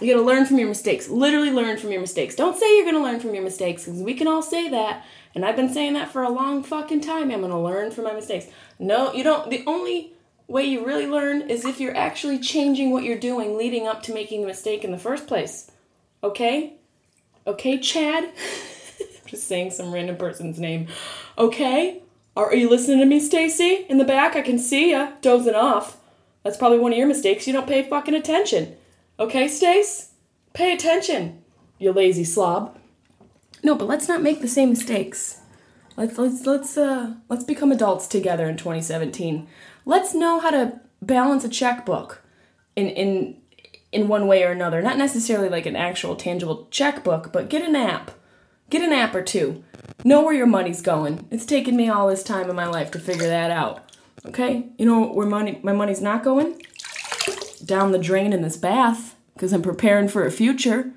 You 0.00 0.12
gotta 0.12 0.26
learn 0.26 0.44
from 0.44 0.58
your 0.58 0.68
mistakes. 0.68 1.08
Literally 1.08 1.50
learn 1.50 1.78
from 1.78 1.90
your 1.90 2.00
mistakes. 2.00 2.36
Don't 2.36 2.56
say 2.56 2.76
you're 2.76 2.84
gonna 2.84 3.02
learn 3.02 3.20
from 3.20 3.34
your 3.34 3.42
mistakes, 3.42 3.84
because 3.84 4.02
we 4.02 4.14
can 4.14 4.28
all 4.28 4.42
say 4.42 4.68
that. 4.68 5.04
And 5.34 5.44
I've 5.44 5.56
been 5.56 5.72
saying 5.72 5.94
that 5.94 6.10
for 6.10 6.22
a 6.22 6.28
long 6.28 6.62
fucking 6.62 7.00
time. 7.00 7.30
I'm 7.30 7.40
gonna 7.40 7.62
learn 7.62 7.90
from 7.90 8.04
my 8.04 8.12
mistakes. 8.12 8.46
No, 8.78 9.12
you 9.12 9.24
don't. 9.24 9.50
The 9.50 9.64
only 9.66 10.12
way 10.48 10.64
you 10.64 10.84
really 10.84 11.06
learn 11.06 11.50
is 11.50 11.64
if 11.64 11.80
you're 11.80 11.96
actually 11.96 12.38
changing 12.38 12.90
what 12.90 13.04
you're 13.04 13.18
doing 13.18 13.56
leading 13.56 13.86
up 13.86 14.02
to 14.04 14.14
making 14.14 14.42
the 14.42 14.46
mistake 14.46 14.84
in 14.84 14.92
the 14.92 14.98
first 14.98 15.26
place. 15.26 15.70
Okay? 16.22 16.74
Okay, 17.46 17.78
Chad? 17.78 18.30
Just 19.26 19.46
saying 19.46 19.72
some 19.72 19.92
random 19.92 20.16
person's 20.16 20.58
name. 20.58 20.88
Okay? 21.36 22.02
Are, 22.36 22.54
you 22.54 22.68
listening 22.68 22.98
to 23.00 23.06
me, 23.06 23.18
Stacy? 23.18 23.86
In 23.88 23.98
the 23.98 24.04
back, 24.04 24.36
I 24.36 24.42
can 24.42 24.58
see 24.58 24.90
ya, 24.90 25.12
dozing 25.22 25.54
off. 25.54 25.98
That's 26.42 26.56
probably 26.56 26.78
one 26.78 26.92
of 26.92 26.98
your 26.98 27.08
mistakes. 27.08 27.46
You 27.46 27.52
don't 27.52 27.66
pay 27.66 27.82
fucking 27.88 28.14
attention. 28.14 28.76
Okay, 29.18 29.48
Stace? 29.48 30.10
Pay 30.52 30.72
attention, 30.72 31.42
you 31.78 31.92
lazy 31.92 32.24
slob. 32.24 32.78
No, 33.62 33.74
but 33.74 33.88
let's 33.88 34.08
not 34.08 34.22
make 34.22 34.40
the 34.40 34.48
same 34.48 34.70
mistakes. 34.70 35.40
Let's 35.96 36.18
let's 36.18 36.46
let's 36.46 36.76
uh 36.76 37.14
let's 37.28 37.44
become 37.44 37.72
adults 37.72 38.06
together 38.06 38.48
in 38.48 38.56
2017. 38.56 39.46
Let's 39.84 40.14
know 40.14 40.40
how 40.40 40.50
to 40.50 40.80
balance 41.02 41.44
a 41.44 41.48
checkbook 41.48 42.22
in 42.74 42.88
in 42.88 43.36
in 43.92 44.08
one 44.08 44.26
way 44.26 44.44
or 44.44 44.50
another. 44.50 44.82
Not 44.82 44.98
necessarily 44.98 45.48
like 45.48 45.66
an 45.66 45.76
actual 45.76 46.16
tangible 46.16 46.68
checkbook, 46.70 47.32
but 47.32 47.48
get 47.48 47.66
an 47.66 47.74
app. 47.74 48.10
Get 48.70 48.82
an 48.82 48.92
app 48.92 49.14
or 49.14 49.22
two. 49.22 49.62
Know 50.04 50.22
where 50.22 50.34
your 50.34 50.46
money's 50.46 50.82
going. 50.82 51.26
It's 51.30 51.46
taken 51.46 51.76
me 51.76 51.88
all 51.88 52.08
this 52.08 52.22
time 52.22 52.50
in 52.50 52.56
my 52.56 52.66
life 52.66 52.90
to 52.92 52.98
figure 52.98 53.28
that 53.28 53.50
out. 53.50 53.90
Okay? 54.24 54.68
You 54.78 54.86
know 54.86 55.06
where 55.06 55.26
money 55.26 55.60
my 55.62 55.72
money's 55.72 56.00
not 56.00 56.24
going? 56.24 56.60
down 57.66 57.92
the 57.92 57.98
drain 57.98 58.32
in 58.32 58.42
this 58.42 58.56
bath 58.56 59.16
because 59.34 59.52
I'm 59.52 59.62
preparing 59.62 60.08
for 60.08 60.24
a 60.24 60.30
future. 60.30 60.92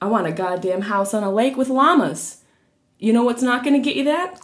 I 0.00 0.06
want 0.06 0.26
a 0.26 0.32
goddamn 0.32 0.82
house 0.82 1.12
on 1.12 1.22
a 1.22 1.30
lake 1.30 1.56
with 1.56 1.68
llamas. 1.68 2.42
You 2.98 3.12
know 3.12 3.24
what's 3.24 3.42
not 3.42 3.64
going 3.64 3.74
to 3.74 3.86
get 3.86 3.96
you 3.96 4.04
that? 4.04 4.40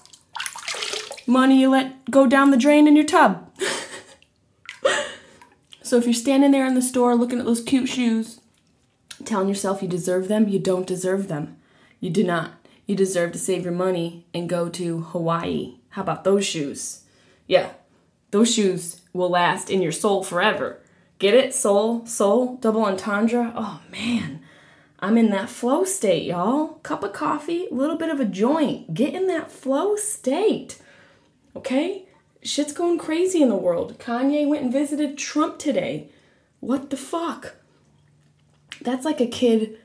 Money 1.26 1.60
you 1.60 1.70
let 1.70 2.10
go 2.10 2.26
down 2.26 2.50
the 2.50 2.56
drain 2.56 2.86
in 2.86 2.96
your 2.96 3.04
tub. 3.04 3.50
so 5.82 5.96
if 5.96 6.04
you're 6.04 6.14
standing 6.14 6.50
there 6.50 6.66
in 6.66 6.74
the 6.74 6.82
store 6.82 7.14
looking 7.14 7.38
at 7.38 7.44
those 7.44 7.62
cute 7.62 7.88
shoes, 7.88 8.40
telling 9.24 9.48
yourself 9.48 9.82
you 9.82 9.88
deserve 9.88 10.28
them, 10.28 10.48
you 10.48 10.58
don't 10.58 10.86
deserve 10.86 11.28
them. 11.28 11.56
You 12.00 12.10
do 12.10 12.24
not. 12.24 12.52
You 12.86 12.94
deserve 12.94 13.32
to 13.32 13.38
save 13.38 13.64
your 13.64 13.72
money 13.72 14.26
and 14.32 14.48
go 14.48 14.68
to 14.68 15.00
Hawaii. 15.00 15.76
How 15.90 16.02
about 16.02 16.24
those 16.24 16.46
shoes? 16.46 17.04
Yeah, 17.46 17.70
those 18.30 18.52
shoes 18.52 19.00
will 19.12 19.30
last 19.30 19.70
in 19.70 19.82
your 19.82 19.92
soul 19.92 20.22
forever. 20.22 20.80
Get 21.18 21.34
it? 21.34 21.54
Soul, 21.54 22.06
soul, 22.06 22.56
double 22.56 22.84
entendre. 22.84 23.52
Oh 23.56 23.80
man, 23.90 24.40
I'm 25.00 25.16
in 25.16 25.30
that 25.30 25.48
flow 25.48 25.84
state, 25.84 26.24
y'all. 26.24 26.74
Cup 26.82 27.02
of 27.02 27.12
coffee, 27.12 27.66
little 27.70 27.96
bit 27.96 28.10
of 28.10 28.20
a 28.20 28.24
joint. 28.24 28.94
Get 28.94 29.14
in 29.14 29.26
that 29.26 29.50
flow 29.50 29.96
state. 29.96 30.80
Okay? 31.54 32.04
Shit's 32.42 32.72
going 32.72 32.98
crazy 32.98 33.42
in 33.42 33.48
the 33.48 33.56
world. 33.56 33.98
Kanye 33.98 34.46
went 34.46 34.62
and 34.64 34.72
visited 34.72 35.18
Trump 35.18 35.58
today. 35.58 36.10
What 36.60 36.90
the 36.90 36.96
fuck? 36.96 37.56
That's 38.80 39.04
like 39.04 39.20
a 39.20 39.26
kid 39.26 39.78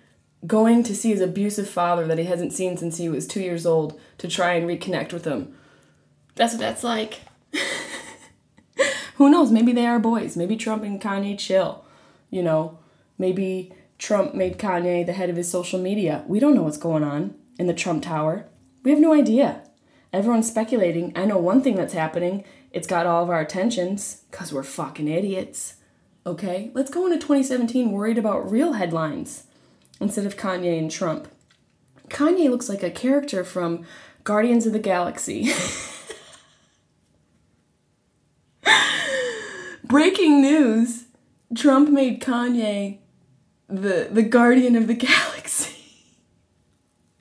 going 0.47 0.83
to 0.83 0.95
see 0.95 1.09
his 1.09 1.21
abusive 1.21 1.69
father 1.69 2.07
that 2.07 2.17
he 2.17 2.25
hasn't 2.25 2.53
seen 2.53 2.77
since 2.77 2.97
he 2.97 3.09
was 3.09 3.27
two 3.27 3.41
years 3.41 3.65
old 3.65 3.99
to 4.17 4.27
try 4.27 4.53
and 4.53 4.67
reconnect 4.67 5.13
with 5.13 5.25
him. 5.25 5.53
That's 6.35 6.53
what 6.53 6.59
that's 6.59 6.83
like. 6.83 7.21
Who 9.15 9.29
knows? 9.29 9.51
Maybe 9.51 9.71
they 9.71 9.85
are 9.85 9.99
boys. 9.99 10.35
Maybe 10.35 10.55
Trump 10.55 10.83
and 10.83 10.99
Kanye 10.99 11.37
chill. 11.37 11.85
You 12.29 12.41
know, 12.41 12.79
maybe 13.17 13.73
Trump 13.99 14.33
made 14.33 14.57
Kanye 14.57 15.05
the 15.05 15.13
head 15.13 15.29
of 15.29 15.35
his 15.35 15.51
social 15.51 15.79
media. 15.79 16.23
We 16.27 16.39
don't 16.39 16.55
know 16.55 16.63
what's 16.63 16.77
going 16.77 17.03
on 17.03 17.35
in 17.59 17.67
the 17.67 17.73
Trump 17.73 18.03
Tower. 18.03 18.47
We 18.83 18.91
have 18.91 18.99
no 18.99 19.13
idea. 19.13 19.61
Everyone's 20.11 20.47
speculating. 20.47 21.13
I 21.15 21.25
know 21.25 21.37
one 21.37 21.61
thing 21.61 21.75
that's 21.75 21.93
happening. 21.93 22.43
It's 22.71 22.87
got 22.87 23.05
all 23.05 23.23
of 23.23 23.29
our 23.29 23.41
attentions 23.41 24.23
because 24.31 24.51
we're 24.51 24.63
fucking 24.63 25.07
idiots. 25.07 25.75
Okay? 26.25 26.71
Let's 26.73 26.89
go 26.89 27.05
into 27.05 27.17
2017 27.17 27.91
worried 27.91 28.17
about 28.17 28.49
real 28.49 28.73
headlines 28.73 29.43
instead 30.01 30.25
of 30.25 30.35
Kanye 30.35 30.77
and 30.77 30.91
Trump. 30.91 31.29
Kanye 32.09 32.49
looks 32.49 32.67
like 32.67 32.83
a 32.83 32.91
character 32.91 33.45
from 33.45 33.85
Guardians 34.25 34.65
of 34.65 34.73
the 34.73 34.79
Galaxy. 34.79 35.53
Breaking 39.83 40.41
news 40.41 41.05
Trump 41.55 41.89
made 41.89 42.21
Kanye 42.21 42.97
the, 43.67 44.09
the 44.11 44.23
guardian 44.23 44.75
of 44.75 44.87
the 44.87 44.93
galaxy. 44.93 45.75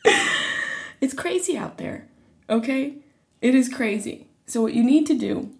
it's 1.00 1.14
crazy 1.14 1.56
out 1.56 1.78
there, 1.78 2.08
okay? 2.48 2.94
It 3.40 3.54
is 3.54 3.68
crazy. 3.68 4.26
So, 4.46 4.62
what 4.62 4.74
you 4.74 4.82
need 4.82 5.06
to 5.06 5.14
do, 5.14 5.50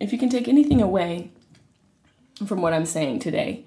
if 0.00 0.12
you 0.12 0.18
can 0.18 0.30
take 0.30 0.48
anything 0.48 0.80
away 0.80 1.30
from 2.46 2.62
what 2.62 2.72
I'm 2.72 2.86
saying 2.86 3.20
today 3.20 3.66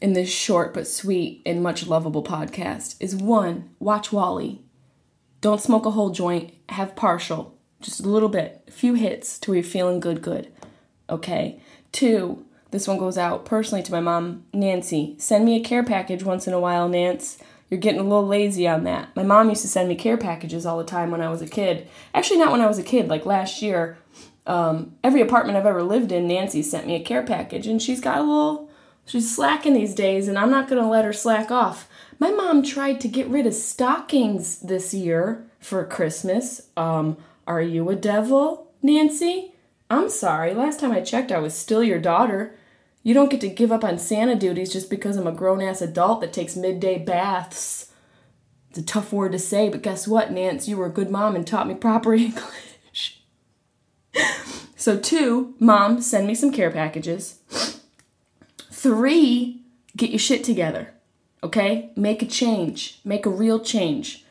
in 0.00 0.12
this 0.12 0.30
short 0.30 0.74
but 0.74 0.86
sweet 0.86 1.42
and 1.46 1.62
much 1.62 1.86
lovable 1.86 2.22
podcast, 2.22 2.96
is 3.00 3.14
one, 3.14 3.70
watch 3.78 4.12
WALL-E. 4.12 4.60
Don't 5.40 5.60
smoke 5.60 5.86
a 5.86 5.90
whole 5.90 6.10
joint, 6.10 6.52
have 6.68 6.96
partial, 6.96 7.56
just 7.80 8.00
a 8.00 8.08
little 8.08 8.28
bit, 8.28 8.62
a 8.68 8.70
few 8.70 8.94
hits 8.94 9.38
till 9.38 9.54
you're 9.54 9.64
feeling 9.64 10.00
good, 10.00 10.22
good, 10.22 10.52
okay? 11.10 11.60
Two, 11.90 12.44
this 12.70 12.88
one 12.88 12.98
goes 12.98 13.18
out 13.18 13.44
personally 13.44 13.82
to 13.82 13.92
my 13.92 14.00
mom, 14.00 14.44
Nancy. 14.52 15.14
Send 15.18 15.44
me 15.44 15.56
a 15.56 15.64
care 15.64 15.84
package 15.84 16.22
once 16.22 16.46
in 16.46 16.54
a 16.54 16.60
while, 16.60 16.88
Nance. 16.88 17.38
You're 17.68 17.80
getting 17.80 18.00
a 18.00 18.04
little 18.04 18.26
lazy 18.26 18.68
on 18.68 18.84
that. 18.84 19.14
My 19.16 19.22
mom 19.22 19.48
used 19.48 19.62
to 19.62 19.68
send 19.68 19.88
me 19.88 19.94
care 19.94 20.16
packages 20.16 20.66
all 20.66 20.78
the 20.78 20.84
time 20.84 21.10
when 21.10 21.22
I 21.22 21.30
was 21.30 21.42
a 21.42 21.48
kid. 21.48 21.88
Actually, 22.14 22.38
not 22.38 22.52
when 22.52 22.60
I 22.60 22.66
was 22.66 22.78
a 22.78 22.82
kid, 22.82 23.08
like 23.08 23.24
last 23.24 23.62
year. 23.62 23.98
Um, 24.46 24.96
every 25.04 25.20
apartment 25.20 25.56
I've 25.56 25.66
ever 25.66 25.82
lived 25.82 26.12
in, 26.12 26.26
Nancy 26.26 26.62
sent 26.62 26.86
me 26.86 26.96
a 26.96 27.04
care 27.04 27.22
package, 27.22 27.66
and 27.66 27.80
she's 27.80 28.00
got 28.00 28.18
a 28.18 28.22
little 28.22 28.70
She's 29.04 29.34
slacking 29.34 29.74
these 29.74 29.94
days, 29.94 30.28
and 30.28 30.38
I'm 30.38 30.50
not 30.50 30.68
gonna 30.68 30.88
let 30.88 31.04
her 31.04 31.12
slack 31.12 31.50
off. 31.50 31.88
My 32.18 32.30
mom 32.30 32.62
tried 32.62 33.00
to 33.00 33.08
get 33.08 33.28
rid 33.28 33.46
of 33.46 33.54
stockings 33.54 34.60
this 34.60 34.94
year 34.94 35.44
for 35.58 35.84
Christmas. 35.84 36.68
Um, 36.76 37.16
are 37.46 37.60
you 37.60 37.88
a 37.90 37.96
devil, 37.96 38.70
Nancy? 38.80 39.54
I'm 39.90 40.08
sorry, 40.08 40.54
last 40.54 40.80
time 40.80 40.92
I 40.92 41.00
checked, 41.00 41.32
I 41.32 41.40
was 41.40 41.54
still 41.54 41.82
your 41.82 41.98
daughter. 41.98 42.54
You 43.02 43.14
don't 43.14 43.30
get 43.30 43.40
to 43.40 43.48
give 43.48 43.72
up 43.72 43.82
on 43.82 43.98
Santa 43.98 44.36
duties 44.36 44.72
just 44.72 44.88
because 44.88 45.16
I'm 45.16 45.26
a 45.26 45.32
grown 45.32 45.60
ass 45.60 45.82
adult 45.82 46.20
that 46.20 46.32
takes 46.32 46.54
midday 46.54 46.98
baths. 46.98 47.90
It's 48.70 48.78
a 48.78 48.84
tough 48.84 49.12
word 49.12 49.32
to 49.32 49.38
say, 49.38 49.68
but 49.68 49.82
guess 49.82 50.06
what, 50.06 50.30
Nance? 50.30 50.68
You 50.68 50.76
were 50.76 50.86
a 50.86 50.90
good 50.90 51.10
mom 51.10 51.34
and 51.34 51.46
taught 51.46 51.66
me 51.66 51.74
proper 51.74 52.14
English. 52.14 52.71
So, 54.76 54.98
two, 54.98 55.54
mom, 55.58 56.00
send 56.00 56.26
me 56.26 56.34
some 56.34 56.52
care 56.52 56.70
packages. 56.70 57.38
Three, 58.70 59.62
get 59.96 60.10
your 60.10 60.18
shit 60.18 60.44
together. 60.44 60.92
Okay? 61.42 61.90
Make 61.96 62.22
a 62.22 62.26
change. 62.26 63.00
Make 63.04 63.26
a 63.26 63.30
real 63.30 63.60
change. 63.60 64.24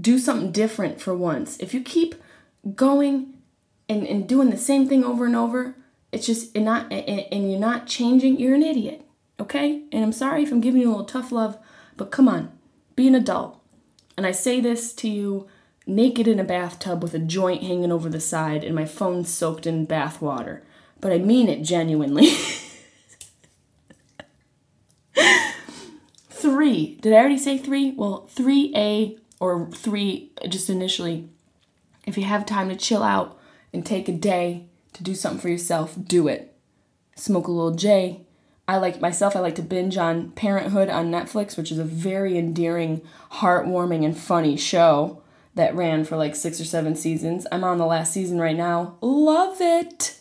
Do 0.00 0.18
something 0.18 0.52
different 0.52 1.00
for 1.00 1.16
once. 1.16 1.58
If 1.58 1.74
you 1.74 1.80
keep 1.80 2.14
going 2.74 3.34
and, 3.88 4.06
and 4.06 4.28
doing 4.28 4.50
the 4.50 4.56
same 4.56 4.88
thing 4.88 5.04
over 5.04 5.26
and 5.26 5.36
over, 5.36 5.76
it's 6.12 6.26
just 6.26 6.54
and 6.56 6.64
not 6.64 6.92
and, 6.92 7.26
and 7.32 7.50
you're 7.50 7.60
not 7.60 7.86
changing, 7.86 8.38
you're 8.38 8.54
an 8.54 8.62
idiot. 8.62 9.04
Okay? 9.38 9.82
And 9.92 10.04
I'm 10.04 10.12
sorry 10.12 10.42
if 10.42 10.52
I'm 10.52 10.60
giving 10.60 10.80
you 10.80 10.88
a 10.88 10.90
little 10.90 11.04
tough 11.04 11.32
love, 11.32 11.58
but 11.96 12.10
come 12.10 12.28
on, 12.28 12.50
be 12.96 13.08
an 13.08 13.14
adult. 13.14 13.60
And 14.16 14.26
I 14.26 14.32
say 14.32 14.60
this 14.60 14.92
to 14.94 15.08
you 15.08 15.48
naked 15.86 16.26
in 16.26 16.40
a 16.40 16.44
bathtub 16.44 17.02
with 17.02 17.14
a 17.14 17.18
joint 17.18 17.62
hanging 17.62 17.92
over 17.92 18.08
the 18.08 18.20
side 18.20 18.64
and 18.64 18.74
my 18.74 18.84
phone 18.84 19.24
soaked 19.24 19.66
in 19.66 19.84
bath 19.84 20.20
water. 20.22 20.62
But 21.00 21.12
I 21.12 21.18
mean 21.18 21.48
it 21.48 21.62
genuinely. 21.62 22.30
three. 26.30 26.96
Did 27.00 27.12
I 27.12 27.16
already 27.16 27.38
say 27.38 27.58
three? 27.58 27.92
Well, 27.92 28.28
3A 28.34 29.18
or 29.40 29.70
three 29.70 30.30
just 30.48 30.70
initially. 30.70 31.28
If 32.06 32.16
you 32.16 32.24
have 32.24 32.46
time 32.46 32.68
to 32.68 32.76
chill 32.76 33.02
out 33.02 33.38
and 33.72 33.84
take 33.84 34.08
a 34.08 34.12
day 34.12 34.66
to 34.94 35.02
do 35.02 35.14
something 35.14 35.40
for 35.40 35.48
yourself, 35.48 35.94
do 36.02 36.28
it. 36.28 36.54
Smoke 37.16 37.48
a 37.48 37.50
little 37.50 37.74
J. 37.74 38.22
I 38.66 38.78
like 38.78 39.00
myself, 39.00 39.36
I 39.36 39.40
like 39.40 39.56
to 39.56 39.62
binge 39.62 39.98
on 39.98 40.30
Parenthood 40.30 40.88
on 40.88 41.10
Netflix, 41.10 41.56
which 41.56 41.70
is 41.70 41.78
a 41.78 41.84
very 41.84 42.38
endearing, 42.38 43.02
heartwarming, 43.32 44.04
and 44.04 44.16
funny 44.16 44.56
show 44.56 45.22
that 45.54 45.74
ran 45.74 46.04
for 46.04 46.16
like 46.16 46.34
six 46.34 46.60
or 46.60 46.64
seven 46.64 46.96
seasons. 46.96 47.46
I'm 47.52 47.64
on 47.64 47.78
the 47.78 47.86
last 47.86 48.12
season 48.12 48.38
right 48.38 48.56
now. 48.56 48.96
Love 49.00 49.60
it! 49.60 50.18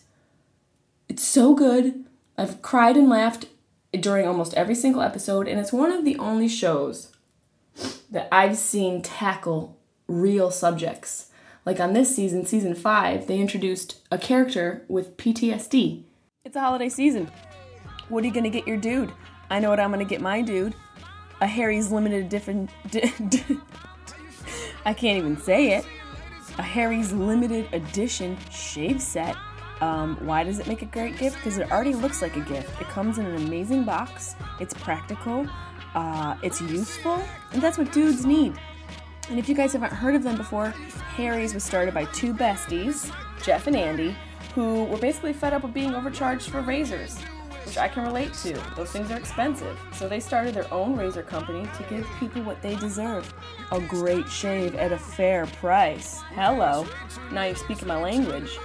It's 1.10 1.24
so 1.24 1.54
good. 1.54 2.06
I've 2.38 2.62
cried 2.62 2.98
and 2.98 3.10
laughed 3.10 3.46
during 3.92 4.28
almost 4.28 4.54
every 4.56 4.76
single 4.76 5.02
episode, 5.02 5.48
and 5.48 5.60
it's 5.60 5.74
one 5.74 5.92
of 5.92 6.06
the 6.06 6.18
only 6.18 6.48
shows 6.48 7.16
that 8.10 8.28
I've 8.32 8.58
seen 8.58 9.02
tackle 9.02 9.78
real 10.08 10.52
subjects. 10.52 11.30
Like 11.66 11.80
on 11.80 11.94
this 11.94 12.16
season, 12.16 12.46
season 12.46 12.76
five, 12.76 13.28
they 13.28 13.40
introduced 13.40 14.00
a 14.12 14.18
character 14.18 14.84
with 14.88 15.18
PTSD. 15.18 16.04
It's 16.44 16.56
a 16.56 16.60
holiday 16.60 16.90
season. 16.90 17.32
What 18.10 18.24
are 18.24 18.28
you 18.28 18.34
gonna 18.34 18.50
get 18.50 18.68
your 18.68 18.78
dude? 18.78 19.12
I 19.50 19.60
know 19.60 19.70
what 19.70 19.80
I'm 19.80 19.92
gonna 19.92 20.06
get 20.06 20.22
my 20.22 20.42
dude. 20.42 20.76
A 21.42 21.48
Harry's 21.48 21.92
limited 21.92 22.30
different. 22.30 22.70
Di- 22.90 23.14
I 24.86 24.94
can't 24.94 25.18
even 25.18 25.38
say 25.38 25.78
it. 25.78 25.86
A 26.58 26.62
Harry's 26.62 27.12
limited 27.12 27.68
edition 27.74 28.38
shave 28.52 29.02
set. 29.02 29.36
Um, 29.82 30.18
why 30.26 30.44
does 30.44 30.60
it 30.60 30.68
make 30.68 30.82
a 30.82 30.86
great 30.86 31.18
gift? 31.18 31.38
Because 31.38 31.58
it 31.58 31.72
already 31.72 31.94
looks 31.94 32.22
like 32.22 32.38
a 32.38 32.42
gift. 32.42 32.80
It 32.80 32.88
comes 32.88 33.18
in 33.18 33.26
an 33.26 33.36
amazing 33.48 33.84
box. 33.84 34.36
It's 34.60 34.74
practical. 34.74 35.48
Uh, 35.96 36.36
it's 36.42 36.62
useful, 36.62 37.24
and 37.52 37.62
that's 37.62 37.78
what 37.78 37.92
dudes 37.92 38.26
need. 38.26 38.54
And 39.30 39.40
if 39.40 39.48
you 39.48 39.56
guys 39.56 39.74
haven't 39.74 39.94
heard 39.94 40.16
of 40.16 40.24
them 40.24 40.38
before, 40.38 40.70
Harry's 41.16 41.54
was 41.54 41.64
started 41.64 41.94
by 41.94 42.06
two 42.06 42.34
besties, 42.34 43.14
Jeff 43.42 43.68
and 43.68 43.76
Andy, 43.76 44.16
who 44.56 44.86
were 44.86 44.98
basically 44.98 45.34
fed 45.34 45.54
up 45.54 45.64
with 45.64 45.74
being 45.74 45.94
overcharged 45.94 46.50
for 46.50 46.62
razors, 46.62 47.18
which 47.66 47.78
I 47.78 47.88
can 47.88 48.04
relate 48.04 48.34
to. 48.44 48.54
Those 48.76 48.92
things 48.92 49.12
are 49.12 49.18
expensive. 49.18 49.80
So 49.94 50.08
they 50.08 50.20
started 50.20 50.54
their 50.54 50.72
own 50.74 50.96
razor 50.96 51.24
company 51.24 51.68
to 51.78 51.84
give 51.84 52.08
people 52.20 52.42
what 52.44 52.62
they 52.62 52.76
deserve 52.76 53.34
a 53.72 53.80
great 53.80 54.28
shave 54.28 54.76
at 54.76 54.92
a 54.92 54.98
fair 54.98 55.46
price. 55.48 56.22
Hello. 56.34 56.86
Now 57.32 57.44
you're 57.44 57.56
speaking 57.56 57.88
my 57.88 58.02
language. 58.02 58.58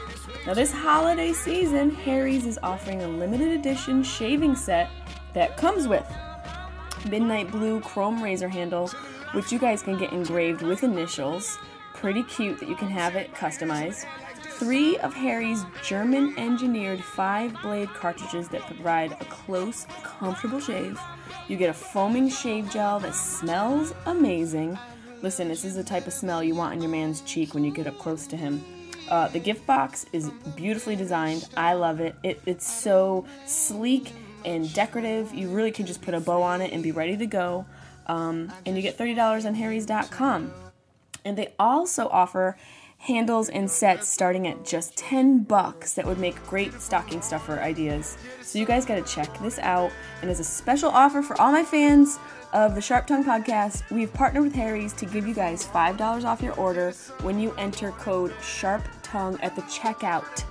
Now, 0.46 0.54
this 0.54 0.72
holiday 0.72 1.32
season, 1.32 1.90
Harry's 1.90 2.46
is 2.46 2.58
offering 2.62 3.02
a 3.02 3.08
limited 3.08 3.48
edition 3.48 4.02
shaving 4.02 4.56
set 4.56 4.90
that 5.34 5.56
comes 5.56 5.86
with 5.86 6.06
midnight 7.08 7.50
blue 7.50 7.80
chrome 7.80 8.22
razor 8.22 8.48
handle, 8.48 8.88
which 9.32 9.52
you 9.52 9.58
guys 9.58 9.82
can 9.82 9.98
get 9.98 10.12
engraved 10.12 10.62
with 10.62 10.84
initials. 10.84 11.58
Pretty 11.94 12.22
cute 12.22 12.58
that 12.60 12.68
you 12.68 12.76
can 12.76 12.88
have 12.88 13.16
it 13.16 13.32
customized. 13.34 14.06
Three 14.40 14.98
of 14.98 15.14
Harry's 15.14 15.64
German 15.84 16.34
engineered 16.38 17.02
five 17.02 17.54
blade 17.62 17.88
cartridges 17.90 18.48
that 18.48 18.62
provide 18.62 19.12
a 19.12 19.24
close, 19.26 19.86
comfortable 20.02 20.60
shave. 20.60 20.98
You 21.48 21.56
get 21.56 21.70
a 21.70 21.74
foaming 21.74 22.28
shave 22.28 22.70
gel 22.70 23.00
that 23.00 23.14
smells 23.14 23.94
amazing. 24.06 24.78
Listen, 25.22 25.48
this 25.48 25.64
is 25.64 25.74
the 25.74 25.84
type 25.84 26.06
of 26.06 26.12
smell 26.12 26.42
you 26.42 26.54
want 26.54 26.74
on 26.74 26.82
your 26.82 26.90
man's 26.90 27.20
cheek 27.22 27.54
when 27.54 27.64
you 27.64 27.72
get 27.72 27.86
up 27.86 27.98
close 27.98 28.26
to 28.28 28.36
him. 28.36 28.64
Uh, 29.08 29.28
the 29.28 29.38
gift 29.38 29.66
box 29.66 30.06
is 30.12 30.30
beautifully 30.56 30.94
designed. 30.94 31.48
I 31.56 31.74
love 31.74 32.00
it. 32.00 32.14
it. 32.22 32.40
It's 32.46 32.70
so 32.70 33.26
sleek 33.46 34.12
and 34.44 34.72
decorative. 34.74 35.34
You 35.34 35.48
really 35.48 35.72
can 35.72 35.86
just 35.86 36.02
put 36.02 36.14
a 36.14 36.20
bow 36.20 36.42
on 36.42 36.60
it 36.60 36.72
and 36.72 36.82
be 36.82 36.92
ready 36.92 37.16
to 37.16 37.26
go. 37.26 37.66
Um, 38.06 38.52
and 38.66 38.76
you 38.76 38.82
get 38.82 38.98
$30 38.98 39.46
on 39.46 39.54
Harry's.com. 39.54 40.52
And 41.24 41.36
they 41.36 41.54
also 41.58 42.08
offer 42.08 42.56
handles 42.98 43.48
and 43.48 43.70
sets 43.70 44.08
starting 44.08 44.46
at 44.46 44.64
just 44.64 44.96
10 44.96 45.44
bucks 45.44 45.94
that 45.94 46.04
would 46.04 46.18
make 46.18 46.44
great 46.46 46.80
stocking 46.80 47.22
stuffer 47.22 47.60
ideas. 47.60 48.18
So 48.42 48.58
you 48.58 48.66
guys 48.66 48.84
got 48.84 48.96
to 48.96 49.14
check 49.14 49.38
this 49.40 49.58
out. 49.60 49.92
And 50.20 50.30
as 50.30 50.40
a 50.40 50.44
special 50.44 50.90
offer 50.90 51.22
for 51.22 51.40
all 51.40 51.52
my 51.52 51.64
fans 51.64 52.18
of 52.52 52.74
the 52.74 52.80
Sharp 52.80 53.06
Tongue 53.06 53.24
podcast, 53.24 53.88
we've 53.90 54.12
partnered 54.12 54.42
with 54.42 54.54
Harry's 54.54 54.92
to 54.94 55.06
give 55.06 55.26
you 55.26 55.34
guys 55.34 55.64
$5 55.64 56.24
off 56.24 56.42
your 56.42 56.54
order 56.54 56.92
when 57.22 57.38
you 57.38 57.52
enter 57.56 57.92
code 57.92 58.34
Sharp 58.42 58.82
Tongue 59.02 59.38
at 59.42 59.54
the 59.54 59.62
checkout. 59.62 60.44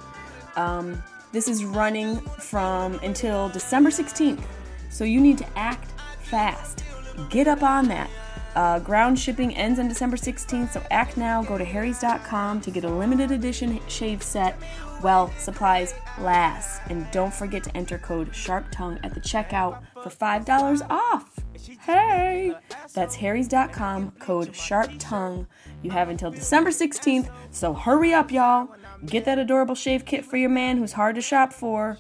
Um, 0.58 1.02
this 1.32 1.48
is 1.48 1.66
running 1.66 2.18
from 2.22 2.96
until 3.04 3.50
December 3.50 3.90
16th. 3.90 4.44
So 4.90 5.04
you 5.04 5.20
need 5.20 5.38
to 5.40 5.58
act 5.58 5.92
fast. 6.22 6.84
Get 7.30 7.48
up 7.48 7.62
on 7.62 7.88
that. 7.90 8.10
Uh, 8.56 8.80
ground 8.80 9.20
shipping 9.20 9.56
ends 9.56 9.80
on 9.80 9.88
December 9.88 10.18
16th, 10.18 10.72
so 10.72 10.84
act 10.90 11.18
now. 11.18 11.44
Go 11.44 11.58
to 11.58 11.66
harrys.com 11.66 12.62
to 12.62 12.72
get 12.72 12.84
a 12.84 12.90
limited 12.90 13.32
edition 13.32 13.80
shave 13.88 14.24
set 14.24 14.56
while 15.02 15.32
supplies 15.38 15.94
last. 16.20 16.82
And 16.90 17.10
don't 17.12 17.34
forget 17.34 17.64
to 17.66 17.78
enter 17.78 17.98
code 17.98 18.34
SHARPTONGUE 18.34 19.00
at 19.04 19.14
the 19.14 19.22
checkout 19.22 19.82
for 20.02 20.10
$5 20.10 20.90
off. 20.90 21.40
Hey! 21.82 22.56
That's 22.94 23.16
harrys.com, 23.16 24.12
code 24.20 24.56
SHARPTONGUE. 24.56 25.48
You 25.84 25.92
have 25.92 26.10
until 26.10 26.32
December 26.32 26.72
16th, 26.72 27.30
so 27.52 27.74
hurry 27.74 28.14
up, 28.14 28.32
y'all. 28.32 28.70
Get 29.06 29.26
that 29.26 29.38
adorable 29.38 29.76
shave 29.76 30.06
kit 30.06 30.26
for 30.26 30.38
your 30.38 30.50
man 30.50 30.78
who's 30.78 30.94
hard 30.94 31.16
to 31.16 31.22
shop 31.22 31.54
for, 31.54 31.98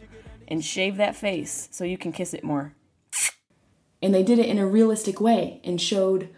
and 0.48 0.64
shave 0.64 0.98
that 0.98 1.16
face 1.16 1.68
so 1.72 1.84
you 1.84 1.98
can 1.98 2.12
kiss 2.12 2.34
it 2.34 2.44
more. 2.44 2.74
And 4.02 4.14
they 4.14 4.24
did 4.24 4.40
it 4.40 4.46
in 4.46 4.60
a 4.60 4.68
realistic 4.68 5.20
way 5.20 5.60
and 5.64 5.82
showed 5.82 6.30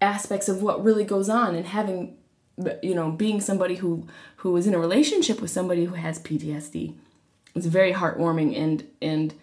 aspects 0.00 0.48
of 0.48 0.62
what 0.62 0.82
really 0.82 1.04
goes 1.04 1.28
on 1.28 1.54
and 1.54 1.66
having 1.66 2.16
you 2.82 2.94
know 2.94 3.10
being 3.10 3.40
somebody 3.40 3.76
who 3.76 4.06
who 4.36 4.56
is 4.56 4.66
in 4.66 4.74
a 4.74 4.78
relationship 4.78 5.40
with 5.40 5.50
somebody 5.50 5.84
who 5.86 5.94
has 5.94 6.18
PTSD 6.18 6.94
it's 7.54 7.66
very 7.66 7.92
heartwarming 7.92 8.56
and 8.56 8.86
and 9.00 9.34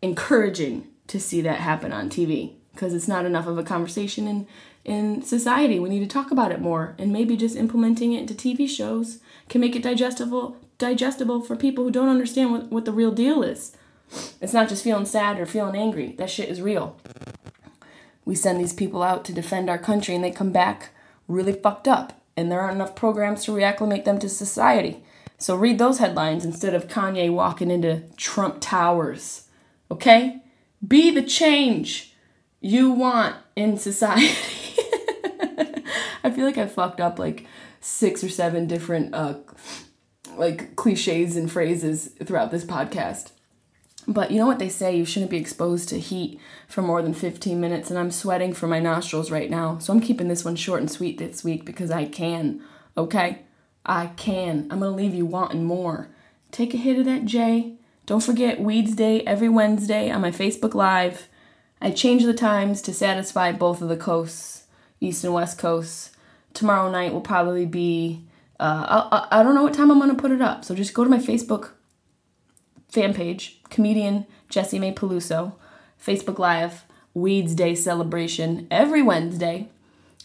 encouraging 0.00 0.86
to 1.06 1.20
see 1.20 1.40
that 1.42 1.60
happen 1.60 1.92
on 1.92 2.10
TV 2.10 2.52
because 2.72 2.94
it's 2.94 3.08
not 3.08 3.26
enough 3.26 3.46
of 3.46 3.58
a 3.58 3.62
conversation 3.62 4.26
in 4.26 4.46
in 4.84 5.22
society. 5.22 5.78
We 5.78 5.88
need 5.88 6.00
to 6.00 6.06
talk 6.06 6.32
about 6.32 6.50
it 6.50 6.60
more 6.60 6.96
and 6.98 7.12
maybe 7.12 7.36
just 7.36 7.56
implementing 7.56 8.12
it 8.12 8.20
into 8.20 8.34
TV 8.34 8.68
shows 8.68 9.20
can 9.48 9.60
make 9.60 9.76
it 9.76 9.82
digestible 9.82 10.56
digestible 10.78 11.40
for 11.40 11.54
people 11.54 11.84
who 11.84 11.90
don't 11.90 12.08
understand 12.08 12.50
what, 12.50 12.72
what 12.72 12.84
the 12.84 12.92
real 12.92 13.12
deal 13.12 13.42
is 13.42 13.76
it's 14.40 14.52
not 14.52 14.68
just 14.68 14.84
feeling 14.84 15.06
sad 15.06 15.38
or 15.38 15.46
feeling 15.46 15.76
angry 15.76 16.12
that 16.18 16.30
shit 16.30 16.48
is 16.48 16.60
real 16.60 16.96
we 18.24 18.34
send 18.34 18.60
these 18.60 18.72
people 18.72 19.02
out 19.02 19.24
to 19.24 19.32
defend 19.32 19.68
our 19.68 19.78
country 19.78 20.14
and 20.14 20.22
they 20.22 20.30
come 20.30 20.52
back 20.52 20.90
really 21.28 21.52
fucked 21.52 21.88
up 21.88 22.20
and 22.36 22.50
there 22.50 22.60
aren't 22.60 22.76
enough 22.76 22.94
programs 22.94 23.44
to 23.44 23.52
reacclimate 23.52 24.04
them 24.04 24.18
to 24.18 24.28
society. 24.28 25.02
So 25.38 25.56
read 25.56 25.78
those 25.78 25.98
headlines 25.98 26.44
instead 26.44 26.74
of 26.74 26.88
Kanye 26.88 27.32
walking 27.32 27.70
into 27.70 28.04
Trump 28.16 28.58
Towers. 28.60 29.48
Okay? 29.90 30.42
Be 30.86 31.10
the 31.10 31.22
change 31.22 32.14
you 32.60 32.90
want 32.90 33.36
in 33.56 33.76
society. 33.76 34.28
I 36.24 36.30
feel 36.30 36.46
like 36.46 36.58
I 36.58 36.66
fucked 36.66 37.00
up 37.00 37.18
like 37.18 37.46
six 37.80 38.22
or 38.22 38.28
seven 38.28 38.68
different 38.68 39.12
uh 39.12 39.34
like 40.36 40.76
cliches 40.76 41.36
and 41.36 41.50
phrases 41.50 42.12
throughout 42.24 42.52
this 42.52 42.64
podcast. 42.64 43.32
But 44.08 44.32
you 44.32 44.38
know 44.38 44.46
what 44.46 44.58
they 44.58 44.68
say, 44.68 44.96
you 44.96 45.04
shouldn't 45.04 45.30
be 45.30 45.36
exposed 45.36 45.88
to 45.90 46.00
heat 46.00 46.40
for 46.66 46.82
more 46.82 47.02
than 47.02 47.14
15 47.14 47.60
minutes, 47.60 47.88
and 47.88 47.98
I'm 47.98 48.10
sweating 48.10 48.52
from 48.52 48.70
my 48.70 48.80
nostrils 48.80 49.30
right 49.30 49.48
now. 49.48 49.78
So 49.78 49.92
I'm 49.92 50.00
keeping 50.00 50.28
this 50.28 50.44
one 50.44 50.56
short 50.56 50.80
and 50.80 50.90
sweet 50.90 51.18
this 51.18 51.44
week 51.44 51.64
because 51.64 51.90
I 51.90 52.06
can, 52.06 52.60
okay? 52.96 53.42
I 53.86 54.08
can. 54.16 54.68
I'm 54.70 54.80
gonna 54.80 54.90
leave 54.90 55.14
you 55.14 55.26
wanting 55.26 55.64
more. 55.64 56.08
Take 56.50 56.74
a 56.74 56.78
hit 56.78 56.98
of 56.98 57.04
that 57.04 57.26
J. 57.26 57.74
Don't 58.06 58.22
forget 58.22 58.60
Weeds 58.60 58.96
Day 58.96 59.20
every 59.22 59.48
Wednesday 59.48 60.10
on 60.10 60.20
my 60.20 60.32
Facebook 60.32 60.74
Live. 60.74 61.28
I 61.80 61.90
change 61.92 62.24
the 62.24 62.34
times 62.34 62.82
to 62.82 62.94
satisfy 62.94 63.52
both 63.52 63.82
of 63.82 63.88
the 63.88 63.96
coasts, 63.96 64.64
East 65.00 65.22
and 65.24 65.32
West 65.32 65.58
Coasts. 65.58 66.10
Tomorrow 66.54 66.90
night 66.90 67.12
will 67.12 67.20
probably 67.20 67.66
be, 67.66 68.24
uh, 68.58 69.04
I, 69.12 69.40
I 69.40 69.42
don't 69.42 69.54
know 69.54 69.62
what 69.62 69.74
time 69.74 69.92
I'm 69.92 70.00
gonna 70.00 70.14
put 70.16 70.32
it 70.32 70.42
up, 70.42 70.64
so 70.64 70.74
just 70.74 70.92
go 70.92 71.04
to 71.04 71.10
my 71.10 71.18
Facebook 71.18 71.70
fan 72.92 73.14
page, 73.14 73.58
comedian 73.70 74.26
Jessimae 74.50 74.94
Peluso, 74.94 75.54
Facebook 76.00 76.38
Live, 76.38 76.84
Weeds 77.14 77.54
Day 77.54 77.74
celebration 77.74 78.66
every 78.70 79.00
Wednesday. 79.00 79.70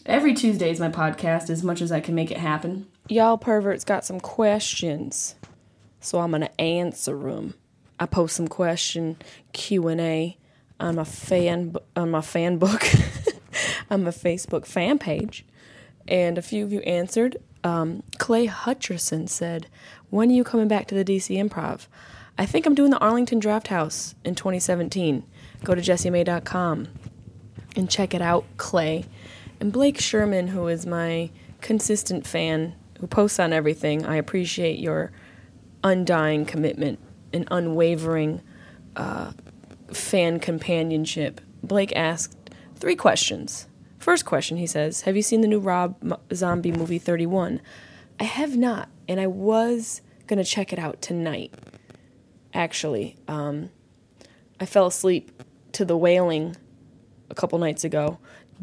Every 0.04 0.34
Tuesday 0.34 0.70
is 0.70 0.78
my 0.78 0.90
podcast, 0.90 1.48
as 1.48 1.62
much 1.62 1.80
as 1.80 1.90
I 1.90 2.00
can 2.00 2.14
make 2.14 2.30
it 2.30 2.36
happen. 2.36 2.86
Y'all 3.08 3.38
perverts 3.38 3.84
got 3.84 4.04
some 4.04 4.20
questions, 4.20 5.34
so 6.00 6.20
I'm 6.20 6.30
gonna 6.30 6.50
answer 6.58 7.16
them. 7.16 7.54
I 7.98 8.04
post 8.04 8.36
some 8.36 8.48
question 8.48 9.16
Q 9.54 9.88
and 9.88 10.00
A 10.00 10.36
on 10.78 10.96
my 10.96 11.04
fan 11.04 11.74
on 11.96 12.10
my 12.10 12.20
fan 12.20 12.58
book 12.58 12.84
on 13.90 14.04
my 14.04 14.10
Facebook 14.10 14.66
fan 14.66 14.98
page, 14.98 15.44
and 16.06 16.36
a 16.36 16.42
few 16.42 16.64
of 16.64 16.72
you 16.72 16.80
answered. 16.80 17.38
Um, 17.64 18.02
Clay 18.18 18.46
Hutcherson 18.46 19.26
said, 19.26 19.68
"When 20.10 20.30
are 20.30 20.34
you 20.34 20.44
coming 20.44 20.68
back 20.68 20.86
to 20.88 20.94
the 20.94 21.04
DC 21.04 21.36
Improv?" 21.36 21.86
I 22.40 22.46
think 22.46 22.66
I'm 22.66 22.74
doing 22.76 22.92
the 22.92 22.98
Arlington 22.98 23.40
Draft 23.40 23.66
House 23.66 24.14
in 24.24 24.36
2017. 24.36 25.24
Go 25.64 25.74
to 25.74 25.82
jessiemay.com 25.82 26.86
and 27.74 27.90
check 27.90 28.14
it 28.14 28.22
out, 28.22 28.44
Clay. 28.56 29.06
And 29.58 29.72
Blake 29.72 30.00
Sherman, 30.00 30.48
who 30.48 30.68
is 30.68 30.86
my 30.86 31.30
consistent 31.60 32.28
fan, 32.28 32.76
who 33.00 33.08
posts 33.08 33.40
on 33.40 33.52
everything, 33.52 34.06
I 34.06 34.14
appreciate 34.14 34.78
your 34.78 35.10
undying 35.82 36.46
commitment 36.46 37.00
and 37.32 37.48
unwavering 37.50 38.40
uh, 38.94 39.32
fan 39.92 40.38
companionship. 40.38 41.40
Blake 41.64 41.92
asked 41.96 42.36
three 42.76 42.94
questions. 42.94 43.66
First 43.98 44.24
question, 44.24 44.58
he 44.58 44.66
says, 44.66 45.02
Have 45.02 45.16
you 45.16 45.22
seen 45.22 45.40
the 45.40 45.48
new 45.48 45.58
Rob 45.58 46.20
Zombie 46.32 46.70
movie 46.70 47.00
31? 47.00 47.60
I 48.20 48.24
have 48.24 48.56
not, 48.56 48.88
and 49.08 49.18
I 49.18 49.26
was 49.26 50.02
going 50.28 50.38
to 50.38 50.44
check 50.44 50.72
it 50.72 50.78
out 50.78 51.02
tonight 51.02 51.52
actually. 52.54 53.16
Um, 53.26 53.70
I 54.60 54.66
fell 54.66 54.86
asleep 54.86 55.42
to 55.72 55.84
the 55.84 55.96
wailing 55.96 56.56
a 57.30 57.34
couple 57.34 57.58
nights 57.58 57.84
ago. 57.84 58.18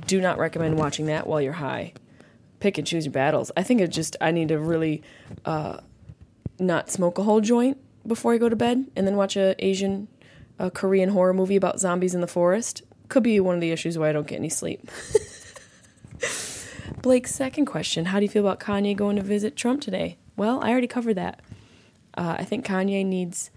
Do 0.06 0.20
not 0.20 0.38
recommend 0.38 0.78
watching 0.78 1.06
that 1.06 1.28
while 1.28 1.42
you're 1.42 1.54
high. 1.54 1.94
Pick 2.60 2.78
and 2.78 2.86
choose 2.86 3.06
your 3.06 3.14
battles. 3.14 3.52
I 3.56 3.64
think 3.64 3.82
it 3.82 3.88
just 3.88 4.16
I 4.20 4.32
need 4.32 4.50
to 4.50 4.60
really 4.60 5.04
uh, 5.46 5.80
not 6.60 6.90
smoke 6.90 7.18
a 7.18 7.24
whole 7.24 7.42
joint 7.42 7.78
before 8.08 8.34
I 8.34 8.38
go 8.38 8.50
to 8.50 8.56
bed, 8.56 8.86
and 8.96 9.08
then 9.08 9.16
watch 9.16 9.36
a 9.36 9.56
Asian, 9.64 10.08
a 10.60 10.70
Korean 10.70 11.10
horror 11.10 11.34
movie 11.34 11.56
about 11.56 11.80
zombies 11.80 12.14
in 12.14 12.22
the 12.22 12.28
forest. 12.28 12.84
Could 13.08 13.24
be 13.24 13.40
one 13.40 13.56
of 13.56 13.62
the 13.62 13.72
issues 13.72 13.98
why 13.98 14.10
I 14.10 14.14
don't 14.14 14.28
get 14.28 14.38
any 14.38 14.50
sleep. 14.50 14.90
Blake's 17.02 17.36
second 17.36 17.66
question: 17.66 18.06
How 18.06 18.20
do 18.20 18.26
you 18.26 18.30
feel 18.30 18.46
about 18.46 18.60
Kanye 18.60 18.96
going 18.96 19.16
to 19.16 19.22
visit 19.22 19.56
Trump 19.56 19.82
today? 19.82 20.18
Well, 20.36 20.62
I 20.62 20.72
already 20.72 20.88
covered 20.88 21.16
that. 21.16 21.42
Uh, 22.18 22.36
I 22.40 22.46
think 22.46 22.66
Kanye 22.66 23.06
needs 23.06 23.52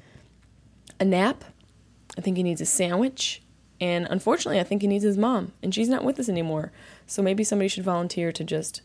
a 1.01 1.05
nap. 1.05 1.45
I 2.17 2.21
think 2.21 2.37
he 2.37 2.43
needs 2.43 2.61
a 2.61 2.67
sandwich. 2.67 3.43
And 3.81 4.07
unfortunately, 4.11 4.61
I 4.61 4.65
think 4.65 4.83
he 4.83 4.89
needs 4.89 5.05
his 5.05 5.17
mom, 5.17 5.53
and 5.63 5.73
she's 5.73 5.89
not 5.89 6.03
with 6.03 6.19
us 6.19 6.29
anymore. 6.29 6.73
So 7.07 7.23
maybe 7.23 7.45
somebody 7.45 7.69
should 7.69 7.85
volunteer 7.85 8.33
to 8.33 8.43
just 8.43 8.83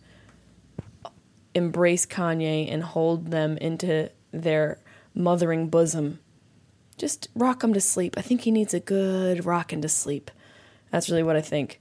embrace 1.56 2.06
Kanye 2.06 2.72
and 2.72 2.84
hold 2.84 3.32
them 3.32 3.58
into 3.58 4.12
their 4.32 4.80
mothering 5.16 5.68
bosom. 5.70 6.20
Just 6.98 7.28
rock 7.36 7.64
him 7.64 7.74
to 7.74 7.82
sleep. 7.82 8.16
I 8.18 8.22
think 8.22 8.42
he 8.42 8.52
needs 8.52 8.74
a 8.74 8.80
good 8.80 9.46
rocking 9.46 9.82
to 9.82 9.90
sleep. 9.90 10.30
That's 10.92 11.10
really 11.10 11.24
what 11.24 11.36
I 11.36 11.42
think. 11.42 11.80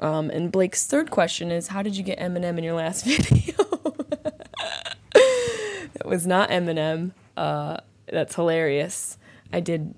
Um, 0.00 0.30
and 0.30 0.50
Blake's 0.50 0.86
third 0.86 1.10
question 1.10 1.50
is 1.50 1.68
How 1.68 1.82
did 1.82 1.96
you 1.96 2.02
get 2.02 2.18
Eminem 2.18 2.58
in 2.58 2.64
your 2.64 2.74
last 2.74 3.04
video? 3.06 3.54
that 5.12 6.06
was 6.06 6.26
not 6.26 6.48
Eminem. 6.48 7.12
Uh, 7.36 7.76
that's 8.06 8.34
hilarious. 8.34 9.18
I 9.52 9.60
did 9.60 9.94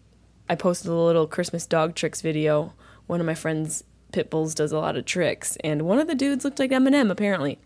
I 0.48 0.54
posted 0.54 0.90
a 0.90 0.94
little 0.94 1.26
Christmas 1.26 1.66
dog 1.66 1.94
tricks 1.94 2.20
video. 2.20 2.74
One 3.06 3.20
of 3.20 3.26
my 3.26 3.34
friends 3.34 3.84
Pitbulls 4.12 4.54
does 4.54 4.72
a 4.72 4.78
lot 4.78 4.96
of 4.96 5.04
tricks, 5.04 5.56
and 5.64 5.82
one 5.82 5.98
of 5.98 6.06
the 6.06 6.14
dudes 6.14 6.44
looked 6.44 6.58
like 6.58 6.70
Eminem 6.70 7.10
apparently. 7.10 7.58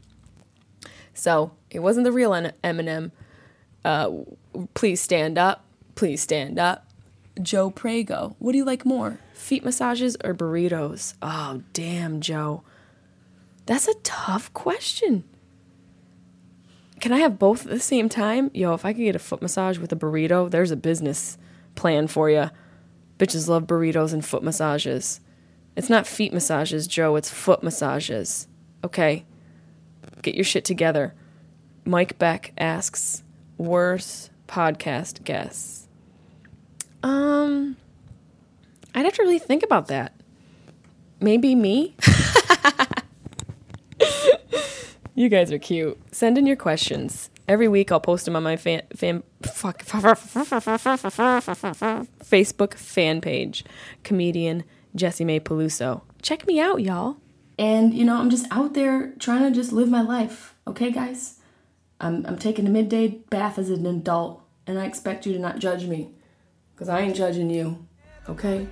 So 1.13 1.53
it 1.71 1.81
wasn't 1.81 2.05
the 2.05 2.13
real 2.13 2.31
Eminem. 2.31 3.11
Uh, 3.85 4.11
please 4.75 5.01
stand 5.01 5.37
up. 5.39 5.65
Please 5.95 6.23
stand 6.23 6.59
up. 6.59 6.87
Joe 7.43 7.71
Prego. 7.71 8.37
What 8.39 8.53
do 8.53 8.59
you 8.59 8.65
like 8.65 8.85
more, 8.85 9.19
feet 9.33 9.65
massages 9.65 10.17
or 10.25 10.35
burritos? 10.35 11.15
Oh, 11.23 11.63
damn, 11.73 12.21
Joe. 12.21 12.63
That's 13.67 13.89
a 13.89 13.95
tough 14.03 14.53
question. 14.55 15.25
Can 17.01 17.13
I 17.13 17.19
have 17.19 17.39
both 17.39 17.67
at 17.67 17.71
the 17.71 17.81
same 17.81 18.09
time? 18.09 18.51
Yo, 18.55 18.75
if 18.75 18.85
I 18.85 18.93
could 18.93 19.03
get 19.03 19.17
a 19.17 19.21
foot 19.21 19.43
massage 19.43 19.79
with 19.79 19.93
a 19.93 19.97
burrito, 19.97 20.51
there's 20.51 20.71
a 20.71 20.77
business 20.77 21.39
plan 21.79 22.09
for 22.09 22.29
you. 22.29 22.51
Bitches 23.19 23.49
love 23.49 23.67
burritos 23.67 24.13
and 24.13 24.25
foot 24.25 24.43
massages. 24.43 25.21
It's 25.77 25.89
not 25.89 26.07
feet 26.07 26.33
massages, 26.33 26.87
Joe, 26.87 27.17
it's 27.17 27.31
foot 27.31 27.63
massages. 27.63 28.49
Okay? 28.85 29.25
Get 30.23 30.35
your 30.35 30.45
shit 30.45 30.65
together. 30.65 31.15
Mike 31.85 32.19
Beck 32.19 32.53
asks, 32.59 33.23
worst 33.57 34.31
podcast 34.49 35.23
guests. 35.25 35.89
Um, 37.03 37.77
I'd 38.95 39.05
have 39.05 39.15
to 39.15 39.23
really 39.23 39.39
think 39.39 39.63
about 39.63 39.87
that. 39.87 40.13
Maybe 41.21 41.55
me? 41.55 41.95
you 45.15 45.29
guys 45.29 45.53
are 45.53 45.59
cute. 45.59 45.99
Send 46.13 46.39
in 46.39 46.47
your 46.47 46.57
questions. 46.57 47.31
Every 47.49 47.67
week 47.67 47.91
I'll 47.91 47.99
post 47.99 48.27
them 48.27 48.37
on 48.37 48.43
my 48.43 48.57
fan, 48.57 48.83
fan 48.95 49.23
fuck, 49.43 49.83
Facebook 52.23 52.75
fan 52.75 53.21
page, 53.23 53.65
comedian 54.05 54.65
Jessimae 54.95 55.41
Peluso. 55.41 56.03
Check 56.21 56.47
me 56.47 56.61
out, 56.61 56.83
y'all. 56.83 57.17
And 57.59 57.95
you 57.95 58.05
know, 58.05 58.19
I'm 58.19 58.29
just 58.29 58.47
out 58.51 58.75
there 58.75 59.15
trying 59.19 59.43
to 59.43 59.51
just 59.51 59.73
live 59.73 59.89
my 59.89 60.03
life. 60.03 60.55
Okay, 60.67 60.91
guys? 60.91 61.41
I'm 62.01 62.27
I'm 62.27 62.37
taking 62.37 62.67
a 62.67 62.71
midday 62.71 63.09
bath 63.09 63.59
as 63.59 63.71
an 63.71 63.87
adult, 63.87 64.43
and 64.67 64.79
I 64.79 64.85
expect 64.85 65.25
you 65.25 65.33
to 65.33 65.39
not 65.39 65.59
judge 65.59 65.87
me. 65.87 66.11
Cause 66.77 66.89
I 66.89 67.01
ain't 67.01 67.17
judging 67.17 67.51
you. 67.51 67.85
Okay? 68.29 68.69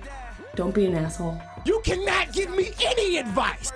Don't 0.55 0.73
be 0.73 0.85
an 0.85 0.95
asshole. 0.95 1.41
You 1.65 1.81
cannot 1.83 2.31
give 2.31 2.49
me 2.55 2.71
any 2.81 3.17
advice. 3.17 3.71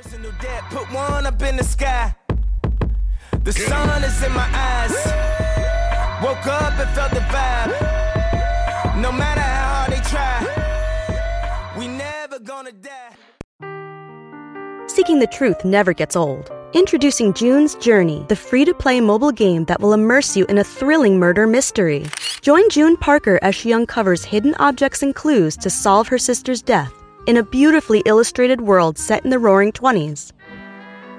The 3.44 3.54
sun 3.54 4.04
is 4.04 4.22
in 4.22 4.32
my 4.34 4.48
eyes. 4.54 4.94
Woke 6.24 6.46
up 6.46 6.78
and 6.78 6.90
felt 6.92 7.12
the 7.12 7.22
vibe. 7.22 7.72
No 9.02 9.12
matter 9.12 9.42
how 9.42 9.74
hard 9.74 9.92
they 9.92 10.02
try, 10.08 11.76
we 11.76 11.88
never 11.88 12.38
gonna 12.38 12.72
die. 12.72 13.16
Seeking 14.86 15.18
the 15.18 15.26
truth 15.26 15.66
never 15.66 15.92
gets 15.92 16.16
old. 16.16 16.52
Introducing 16.74 17.34
June's 17.34 17.74
Journey, 17.76 18.24
the 18.30 18.36
free 18.36 18.64
to 18.64 18.76
play 18.76 19.02
mobile 19.02 19.32
game 19.32 19.66
that 19.66 19.82
will 19.82 19.94
immerse 19.94 20.38
you 20.38 20.46
in 20.46 20.60
a 20.60 20.64
thrilling 20.64 21.18
murder 21.18 21.48
mystery. 21.48 22.06
Join 22.42 22.70
June 22.70 22.96
Parker 22.96 23.40
as 23.42 23.56
she 23.56 23.74
uncovers 23.74 24.24
hidden 24.24 24.54
objects 24.60 25.02
and 25.02 25.16
clues 25.16 25.58
to 25.58 25.72
solve 25.72 26.08
her 26.10 26.20
sister's 26.20 26.62
death 26.62 26.94
in 27.26 27.38
a 27.38 27.44
beautifully 27.44 28.04
illustrated 28.06 28.62
world 28.62 29.00
set 29.00 29.24
in 29.24 29.32
the 29.32 29.40
roaring 29.40 29.72
20s. 29.72 30.32